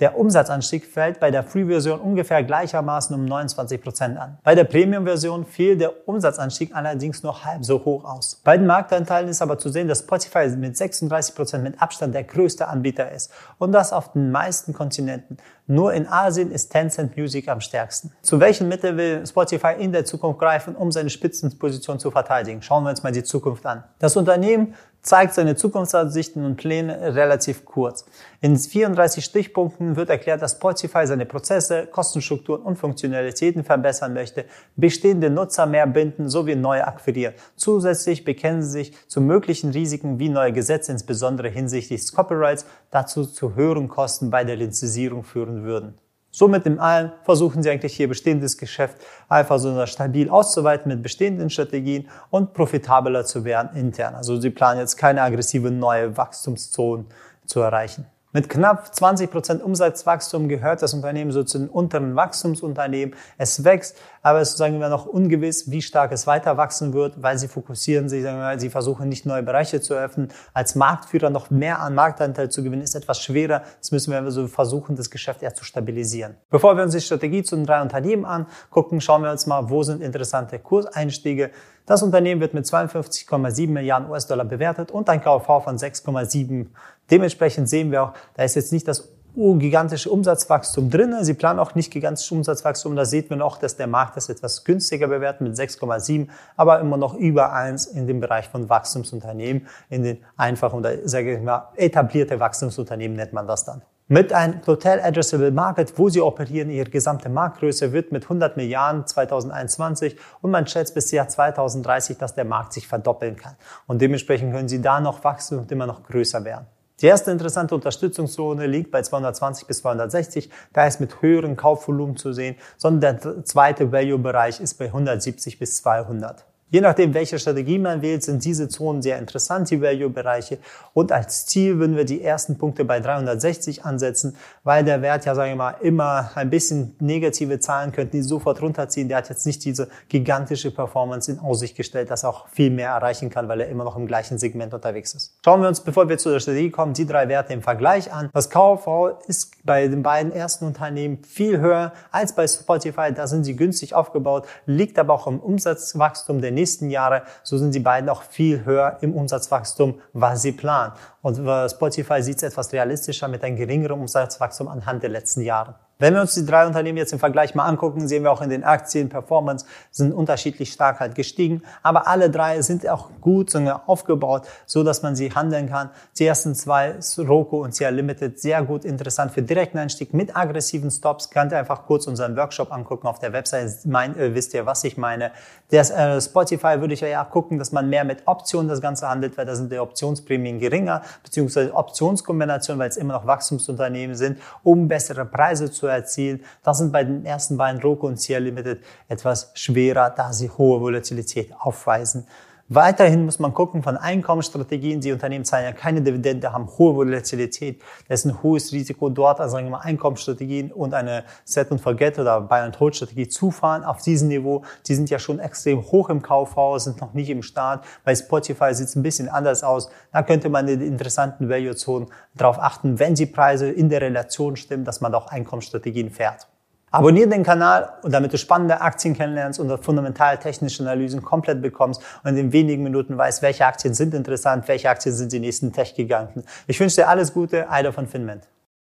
Der 0.00 0.18
Umsatzanstieg 0.18 0.86
fällt 0.86 1.20
bei 1.20 1.30
der 1.30 1.42
Free-Version 1.42 2.00
ungefähr 2.00 2.42
gleichermaßen 2.42 3.14
um 3.14 3.26
29 3.26 3.82
Prozent 3.82 4.18
an. 4.18 4.38
Bei 4.42 4.54
der 4.54 4.64
Premium-Version 4.64 5.44
fiel 5.44 5.76
der 5.76 6.08
Umsatzanstieg 6.08 6.74
allerdings 6.74 7.22
nur 7.22 7.44
halb 7.44 7.66
so 7.66 7.84
hoch 7.84 8.04
aus. 8.04 8.40
Bei 8.42 8.56
den 8.56 8.66
Marktanteilen 8.66 9.28
ist 9.28 9.42
aber 9.42 9.58
zu 9.58 9.68
sehen, 9.68 9.88
dass 9.88 9.98
Spotify 9.98 10.48
mit 10.56 10.74
36 10.74 11.34
Prozent 11.34 11.64
mit 11.64 11.82
Abstand 11.82 12.14
der 12.14 12.24
größte 12.24 12.66
Anbieter 12.66 13.12
ist 13.12 13.30
und 13.58 13.72
das 13.72 13.92
auf 13.92 14.12
den 14.12 14.30
meisten 14.30 14.72
Kontinenten. 14.72 15.36
Nur 15.66 15.92
in 15.92 16.08
Asien 16.08 16.50
ist 16.50 16.70
Tencent 16.70 17.16
Music 17.16 17.46
am 17.48 17.60
stärksten. 17.60 18.10
Zu 18.22 18.40
welchen 18.40 18.68
Mitteln 18.68 18.96
will 18.96 19.24
Spotify 19.26 19.74
in 19.78 19.92
der 19.92 20.04
Zukunft 20.04 20.40
greifen, 20.40 20.74
um 20.74 20.90
seine 20.90 21.10
Spitzenposition 21.10 22.00
zu 22.00 22.10
verteidigen? 22.10 22.62
Schauen 22.62 22.84
wir 22.84 22.90
uns 22.90 23.02
mal 23.02 23.12
die 23.12 23.22
Zukunft 23.22 23.64
an. 23.66 23.84
Das 23.98 24.16
Unternehmen 24.16 24.74
zeigt 25.02 25.34
seine 25.34 25.56
Zukunftsansichten 25.56 26.44
und 26.44 26.56
Pläne 26.56 27.14
relativ 27.14 27.64
kurz. 27.64 28.04
In 28.40 28.56
34 28.56 29.24
Stichpunkten 29.24 29.96
wird 29.96 30.10
erklärt, 30.10 30.42
dass 30.42 30.52
Spotify 30.52 31.06
seine 31.06 31.26
Prozesse, 31.26 31.86
Kostenstrukturen 31.86 32.62
und 32.62 32.76
Funktionalitäten 32.76 33.64
verbessern 33.64 34.12
möchte, 34.12 34.44
bestehende 34.76 35.30
Nutzer 35.30 35.66
mehr 35.66 35.86
binden 35.86 36.28
sowie 36.28 36.56
neue 36.56 36.86
akquirieren. 36.86 37.34
Zusätzlich 37.56 38.24
bekennen 38.24 38.62
sie 38.62 38.70
sich 38.70 39.08
zu 39.08 39.20
möglichen 39.20 39.70
Risiken 39.70 40.18
wie 40.18 40.28
neue 40.28 40.52
Gesetze, 40.52 40.92
insbesondere 40.92 41.48
hinsichtlich 41.48 42.00
des 42.00 42.12
Copyrights, 42.12 42.66
dazu 42.90 43.24
zu 43.24 43.54
höheren 43.54 43.88
Kosten 43.88 44.30
bei 44.30 44.44
der 44.44 44.56
Lizenzierung 44.56 45.24
führen 45.24 45.64
würden. 45.64 45.94
Somit 46.32 46.64
im 46.66 46.78
Allen 46.78 47.12
versuchen 47.24 47.62
sie 47.62 47.70
eigentlich 47.70 47.96
hier 47.96 48.08
bestehendes 48.08 48.56
Geschäft 48.56 48.98
einfach 49.28 49.58
so 49.58 49.84
stabil 49.86 50.30
auszuweiten 50.30 50.90
mit 50.90 51.02
bestehenden 51.02 51.50
Strategien 51.50 52.08
und 52.30 52.54
profitabler 52.54 53.24
zu 53.24 53.44
werden 53.44 53.76
intern. 53.76 54.14
Also 54.14 54.40
sie 54.40 54.50
planen 54.50 54.78
jetzt 54.78 54.96
keine 54.96 55.22
aggressive 55.22 55.70
neue 55.70 56.16
Wachstumszonen 56.16 57.06
zu 57.46 57.60
erreichen. 57.60 58.06
Mit 58.32 58.48
knapp 58.48 58.92
20% 58.94 59.60
Umsatzwachstum 59.60 60.48
gehört 60.48 60.82
das 60.82 60.94
Unternehmen 60.94 61.32
so 61.32 61.42
zu 61.42 61.58
den 61.58 61.68
unteren 61.68 62.14
Wachstumsunternehmen. 62.14 63.16
Es 63.38 63.64
wächst, 63.64 63.96
aber 64.22 64.40
es 64.40 64.50
ist 64.50 64.58
sagen 64.58 64.78
wir 64.78 64.88
noch 64.88 65.06
ungewiss, 65.06 65.72
wie 65.72 65.82
stark 65.82 66.12
es 66.12 66.28
weiter 66.28 66.56
wachsen 66.56 66.92
wird, 66.92 67.20
weil 67.20 67.38
sie 67.38 67.48
fokussieren 67.48 68.08
sich, 68.08 68.22
sagen 68.22 68.38
wir, 68.38 68.60
sie 68.60 68.70
versuchen 68.70 69.08
nicht 69.08 69.26
neue 69.26 69.42
Bereiche 69.42 69.80
zu 69.80 69.94
öffnen. 69.94 70.28
Als 70.54 70.76
Marktführer 70.76 71.28
noch 71.28 71.50
mehr 71.50 71.80
an 71.80 71.96
Marktanteil 71.96 72.50
zu 72.50 72.62
gewinnen, 72.62 72.82
ist 72.82 72.94
etwas 72.94 73.20
schwerer. 73.20 73.62
Das 73.80 73.90
müssen 73.90 74.12
wir 74.12 74.30
so 74.30 74.46
versuchen, 74.46 74.94
das 74.94 75.10
Geschäft 75.10 75.42
eher 75.42 75.54
zu 75.54 75.64
stabilisieren. 75.64 76.36
Bevor 76.50 76.76
wir 76.76 76.84
uns 76.84 76.94
die 76.94 77.00
Strategie 77.00 77.42
zu 77.42 77.56
den 77.56 77.66
drei 77.66 77.82
Unternehmen 77.82 78.24
angucken, 78.24 79.00
schauen 79.00 79.24
wir 79.24 79.32
uns 79.32 79.46
mal, 79.46 79.70
wo 79.70 79.82
sind 79.82 80.02
interessante 80.02 80.60
Kurseinstiege. 80.60 81.50
Das 81.90 82.04
Unternehmen 82.04 82.40
wird 82.40 82.54
mit 82.54 82.66
52,7 82.66 83.68
Milliarden 83.68 84.08
US-Dollar 84.08 84.44
bewertet 84.44 84.92
und 84.92 85.08
ein 85.08 85.20
KV 85.20 85.64
von 85.64 85.76
6,7 85.76 86.66
Dementsprechend 87.10 87.68
sehen 87.68 87.90
wir 87.90 88.02
auch, 88.02 88.12
da 88.34 88.44
ist 88.44 88.54
jetzt 88.54 88.72
nicht 88.72 88.86
das 88.88 89.08
gigantische 89.34 90.10
Umsatzwachstum 90.10 90.90
drin. 90.90 91.14
Sie 91.22 91.34
planen 91.34 91.58
auch 91.58 91.74
nicht 91.74 91.92
gigantisches 91.92 92.30
Umsatzwachstum. 92.32 92.96
Da 92.96 93.04
sieht 93.04 93.30
man 93.30 93.42
auch, 93.42 93.58
dass 93.58 93.76
der 93.76 93.86
Markt 93.86 94.16
das 94.16 94.28
etwas 94.28 94.64
günstiger 94.64 95.08
bewertet 95.08 95.42
mit 95.42 95.54
6,7, 95.54 96.28
aber 96.56 96.80
immer 96.80 96.96
noch 96.96 97.14
über 97.14 97.52
1 97.52 97.86
in 97.86 98.06
dem 98.06 98.20
Bereich 98.20 98.48
von 98.48 98.68
Wachstumsunternehmen, 98.68 99.66
in 99.88 100.02
den 100.02 100.18
einfachen 100.36 100.80
oder 100.80 101.08
sage 101.08 101.36
ich 101.36 101.42
mal 101.42 101.68
etablierte 101.76 102.40
Wachstumsunternehmen 102.40 103.16
nennt 103.16 103.32
man 103.32 103.46
das 103.46 103.64
dann. 103.64 103.82
Mit 104.08 104.32
einem 104.32 104.60
Total 104.62 105.00
Addressable 105.00 105.52
Market, 105.52 105.96
wo 105.96 106.08
sie 106.08 106.20
operieren, 106.20 106.68
ihre 106.68 106.90
gesamte 106.90 107.28
Marktgröße 107.28 107.92
wird 107.92 108.10
mit 108.10 108.24
100 108.24 108.56
Milliarden 108.56 109.06
2021 109.06 110.16
und 110.40 110.50
man 110.50 110.66
schätzt 110.66 110.94
bis 110.94 111.12
Jahr 111.12 111.28
2030, 111.28 112.18
dass 112.18 112.34
der 112.34 112.44
Markt 112.44 112.72
sich 112.72 112.88
verdoppeln 112.88 113.36
kann. 113.36 113.54
Und 113.86 114.02
dementsprechend 114.02 114.52
können 114.52 114.68
sie 114.68 114.82
da 114.82 115.00
noch 115.00 115.22
wachsen 115.22 115.60
und 115.60 115.70
immer 115.70 115.86
noch 115.86 116.02
größer 116.02 116.44
werden. 116.44 116.66
Die 117.00 117.06
erste 117.06 117.30
interessante 117.30 117.74
Unterstützungszone 117.74 118.66
liegt 118.66 118.90
bei 118.90 119.02
220 119.02 119.66
bis 119.66 119.78
260. 119.78 120.50
Da 120.72 120.86
ist 120.86 121.00
mit 121.00 121.22
höheren 121.22 121.56
Kaufvolumen 121.56 122.16
zu 122.16 122.32
sehen, 122.32 122.56
sondern 122.76 123.20
der 123.20 123.44
zweite 123.44 123.90
Value-Bereich 123.90 124.60
ist 124.60 124.74
bei 124.74 124.86
170 124.86 125.58
bis 125.58 125.76
200. 125.78 126.44
Je 126.72 126.80
nachdem, 126.80 127.14
welche 127.14 127.36
Strategie 127.40 127.80
man 127.80 128.00
wählt, 128.00 128.22
sind 128.22 128.44
diese 128.44 128.68
Zonen 128.68 129.02
sehr 129.02 129.18
interessant, 129.18 129.68
die 129.70 129.82
Value-Bereiche. 129.82 130.58
Und 130.94 131.10
als 131.10 131.46
Ziel 131.46 131.80
würden 131.80 131.96
wir 131.96 132.04
die 132.04 132.22
ersten 132.22 132.58
Punkte 132.58 132.84
bei 132.84 133.00
360 133.00 133.84
ansetzen, 133.84 134.36
weil 134.62 134.84
der 134.84 135.02
Wert 135.02 135.24
ja, 135.24 135.34
sagen 135.34 135.50
wir 135.50 135.56
mal, 135.56 135.74
immer 135.80 136.30
ein 136.36 136.48
bisschen 136.48 136.94
negative 137.00 137.58
Zahlen 137.58 137.90
könnten 137.90 138.12
die 138.12 138.22
sofort 138.22 138.62
runterziehen. 138.62 139.08
Der 139.08 139.16
hat 139.16 139.28
jetzt 139.28 139.46
nicht 139.46 139.64
diese 139.64 139.88
gigantische 140.08 140.70
Performance 140.70 141.32
in 141.32 141.40
Aussicht 141.40 141.76
gestellt, 141.76 142.08
dass 142.08 142.22
er 142.22 142.30
auch 142.30 142.46
viel 142.46 142.70
mehr 142.70 142.90
erreichen 142.90 143.30
kann, 143.30 143.48
weil 143.48 143.62
er 143.62 143.68
immer 143.68 143.82
noch 143.82 143.96
im 143.96 144.06
gleichen 144.06 144.38
Segment 144.38 144.72
unterwegs 144.72 145.12
ist. 145.14 145.34
Schauen 145.44 145.62
wir 145.62 145.68
uns, 145.68 145.80
bevor 145.80 146.08
wir 146.08 146.18
zu 146.18 146.30
der 146.30 146.38
Strategie 146.38 146.70
kommen, 146.70 146.94
die 146.94 147.04
drei 147.04 147.28
Werte 147.28 147.52
im 147.52 147.62
Vergleich 147.62 148.12
an. 148.12 148.30
Das 148.32 148.48
KV 148.48 149.18
ist 149.26 149.64
bei 149.64 149.88
den 149.88 150.04
beiden 150.04 150.30
ersten 150.30 150.66
Unternehmen 150.66 151.18
viel 151.24 151.58
höher 151.58 151.92
als 152.12 152.32
bei 152.32 152.46
Spotify. 152.46 153.12
Da 153.12 153.26
sind 153.26 153.42
sie 153.42 153.56
günstig 153.56 153.92
aufgebaut, 153.92 154.46
liegt 154.66 155.00
aber 155.00 155.14
auch 155.14 155.26
im 155.26 155.40
Umsatzwachstum 155.40 156.40
der 156.40 156.59
nächsten 156.60 156.90
Jahre, 156.90 157.22
so 157.42 157.56
sind 157.58 157.74
die 157.74 157.80
beiden 157.80 158.08
auch 158.10 158.22
viel 158.22 158.64
höher 158.64 158.98
im 159.00 159.14
Umsatzwachstum, 159.14 160.00
was 160.12 160.42
sie 160.42 160.52
planen. 160.52 160.92
Und 161.22 161.36
Spotify 161.70 162.22
sieht 162.22 162.36
es 162.36 162.42
etwas 162.42 162.72
realistischer 162.72 163.28
mit 163.28 163.42
einem 163.42 163.56
geringeren 163.56 164.00
Umsatzwachstum 164.00 164.68
anhand 164.68 165.02
der 165.02 165.10
letzten 165.10 165.40
Jahre. 165.40 165.74
Wenn 166.00 166.14
wir 166.14 166.22
uns 166.22 166.34
die 166.34 166.46
drei 166.46 166.66
Unternehmen 166.66 166.96
jetzt 166.96 167.12
im 167.12 167.18
Vergleich 167.18 167.54
mal 167.54 167.66
angucken, 167.66 168.08
sehen 168.08 168.24
wir 168.24 168.32
auch 168.32 168.40
in 168.40 168.48
den 168.48 168.64
Aktien 168.64 169.10
Performance 169.10 169.66
sind 169.90 170.14
unterschiedlich 170.14 170.72
stark 170.72 170.98
halt 170.98 171.14
gestiegen, 171.14 171.62
aber 171.82 172.08
alle 172.08 172.30
drei 172.30 172.62
sind 172.62 172.88
auch 172.88 173.10
gut 173.20 173.54
aufgebaut, 173.86 174.48
so 174.64 174.82
dass 174.82 175.02
man 175.02 175.14
sie 175.14 175.32
handeln 175.32 175.68
kann. 175.68 175.90
Die 176.18 176.24
ersten 176.24 176.54
zwei, 176.54 176.94
Roku 177.18 177.62
und 177.62 177.74
Cia 177.74 177.90
Limited, 177.90 178.40
sehr 178.40 178.62
gut 178.62 178.86
interessant 178.86 179.32
für 179.32 179.42
direkten 179.42 179.76
Einstieg 179.76 180.14
mit 180.14 180.34
aggressiven 180.34 180.90
Stops. 180.90 181.28
Könnt 181.28 181.52
ihr 181.52 181.58
einfach 181.58 181.84
kurz 181.84 182.06
unseren 182.06 182.34
Workshop 182.34 182.72
angucken 182.72 183.06
auf 183.06 183.18
der 183.18 183.34
Website, 183.34 183.84
mein, 183.84 184.18
äh, 184.18 184.34
wisst 184.34 184.54
ihr, 184.54 184.64
was 184.64 184.82
ich 184.84 184.96
meine. 184.96 185.32
Der 185.70 185.82
äh, 185.82 186.20
Spotify 186.20 186.80
würde 186.80 186.94
ich 186.94 187.00
ja 187.00 187.24
gucken, 187.24 187.58
dass 187.58 187.72
man 187.72 187.90
mehr 187.90 188.04
mit 188.04 188.22
Optionen 188.26 188.68
das 188.68 188.80
Ganze 188.80 189.06
handelt, 189.06 189.36
weil 189.36 189.44
da 189.44 189.54
sind 189.54 189.70
die 189.70 189.78
Optionsprämien 189.78 190.58
geringer, 190.58 191.02
beziehungsweise 191.22 191.74
Optionskombinationen, 191.74 192.80
weil 192.80 192.88
es 192.88 192.96
immer 192.96 193.14
noch 193.14 193.26
Wachstumsunternehmen 193.26 194.16
sind, 194.16 194.38
um 194.62 194.88
bessere 194.88 195.26
Preise 195.26 195.70
zu 195.70 195.89
erzielen. 195.92 196.44
Das 196.62 196.78
sind 196.78 196.92
bei 196.92 197.04
den 197.04 197.24
ersten 197.24 197.56
beiden 197.56 197.80
Sierra 198.16 198.40
Limited 198.40 198.82
etwas 199.08 199.50
schwerer, 199.54 200.10
da 200.10 200.32
sie 200.32 200.50
hohe 200.50 200.80
Volatilität 200.80 201.52
aufweisen. 201.58 202.26
Weiterhin 202.72 203.24
muss 203.24 203.40
man 203.40 203.52
gucken 203.52 203.82
von 203.82 203.96
Einkommensstrategien. 203.96 205.00
Die 205.00 205.10
Unternehmen 205.10 205.44
zahlen 205.44 205.64
ja 205.64 205.72
keine 205.72 206.02
Dividende, 206.02 206.52
haben 206.52 206.68
hohe 206.78 206.94
Volatilität. 206.94 207.82
Das 208.06 208.20
ist 208.20 208.26
ein 208.26 208.44
hohes 208.44 208.72
Risiko 208.72 209.08
dort, 209.08 209.40
also 209.40 209.54
sagen 209.54 209.66
wir 209.66 209.72
mal 209.72 209.80
Einkommensstrategien 209.80 210.70
und 210.70 210.94
eine 210.94 211.24
Set 211.44 211.72
and 211.72 211.80
Forget 211.80 212.20
oder 212.20 212.40
Buy 212.40 212.60
and 212.60 212.78
Hold 212.78 212.94
Strategie 212.94 213.26
zufahren 213.26 213.82
auf 213.82 214.02
diesem 214.02 214.28
Niveau. 214.28 214.62
Die 214.86 214.94
sind 214.94 215.10
ja 215.10 215.18
schon 215.18 215.40
extrem 215.40 215.82
hoch 215.82 216.10
im 216.10 216.22
Kaufhaus, 216.22 216.84
sind 216.84 217.00
noch 217.00 217.12
nicht 217.12 217.30
im 217.30 217.42
Start. 217.42 217.84
Bei 218.04 218.14
Spotify 218.14 218.72
sieht 218.72 218.86
es 218.86 218.94
ein 218.94 219.02
bisschen 219.02 219.28
anders 219.28 219.64
aus. 219.64 219.90
Da 220.12 220.22
könnte 220.22 220.48
man 220.48 220.68
in 220.68 220.78
den 220.78 220.92
interessanten 220.92 221.48
Value 221.48 221.74
Zonen 221.74 222.06
darauf 222.36 222.60
achten, 222.60 223.00
wenn 223.00 223.16
die 223.16 223.26
Preise 223.26 223.68
in 223.68 223.88
der 223.88 224.00
Relation 224.00 224.54
stimmen, 224.54 224.84
dass 224.84 225.00
man 225.00 225.12
auch 225.12 225.26
Einkommensstrategien 225.26 226.10
fährt. 226.10 226.46
Abonniere 226.92 227.28
den 227.28 227.44
Kanal, 227.44 227.92
damit 228.02 228.32
du 228.32 228.38
spannende 228.38 228.80
Aktien 228.80 229.14
kennenlernst 229.14 229.60
und 229.60 229.84
fundamental 229.84 230.38
technische 230.38 230.82
Analysen 230.82 231.22
komplett 231.22 231.62
bekommst 231.62 232.02
und 232.24 232.36
in 232.36 232.52
wenigen 232.52 232.82
Minuten 232.82 233.16
weißt, 233.16 233.42
welche 233.42 233.64
Aktien 233.64 233.94
sind 233.94 234.12
interessant, 234.12 234.66
welche 234.66 234.90
Aktien 234.90 235.14
sind 235.14 235.30
die 235.32 235.38
nächsten 235.38 235.72
Tech-Giganten. 235.72 236.42
Ich 236.66 236.80
wünsche 236.80 236.96
dir 236.96 237.08
alles 237.08 237.32
Gute, 237.32 237.70
Eider 237.70 237.92
von 237.92 238.08
Finment. 238.08 238.48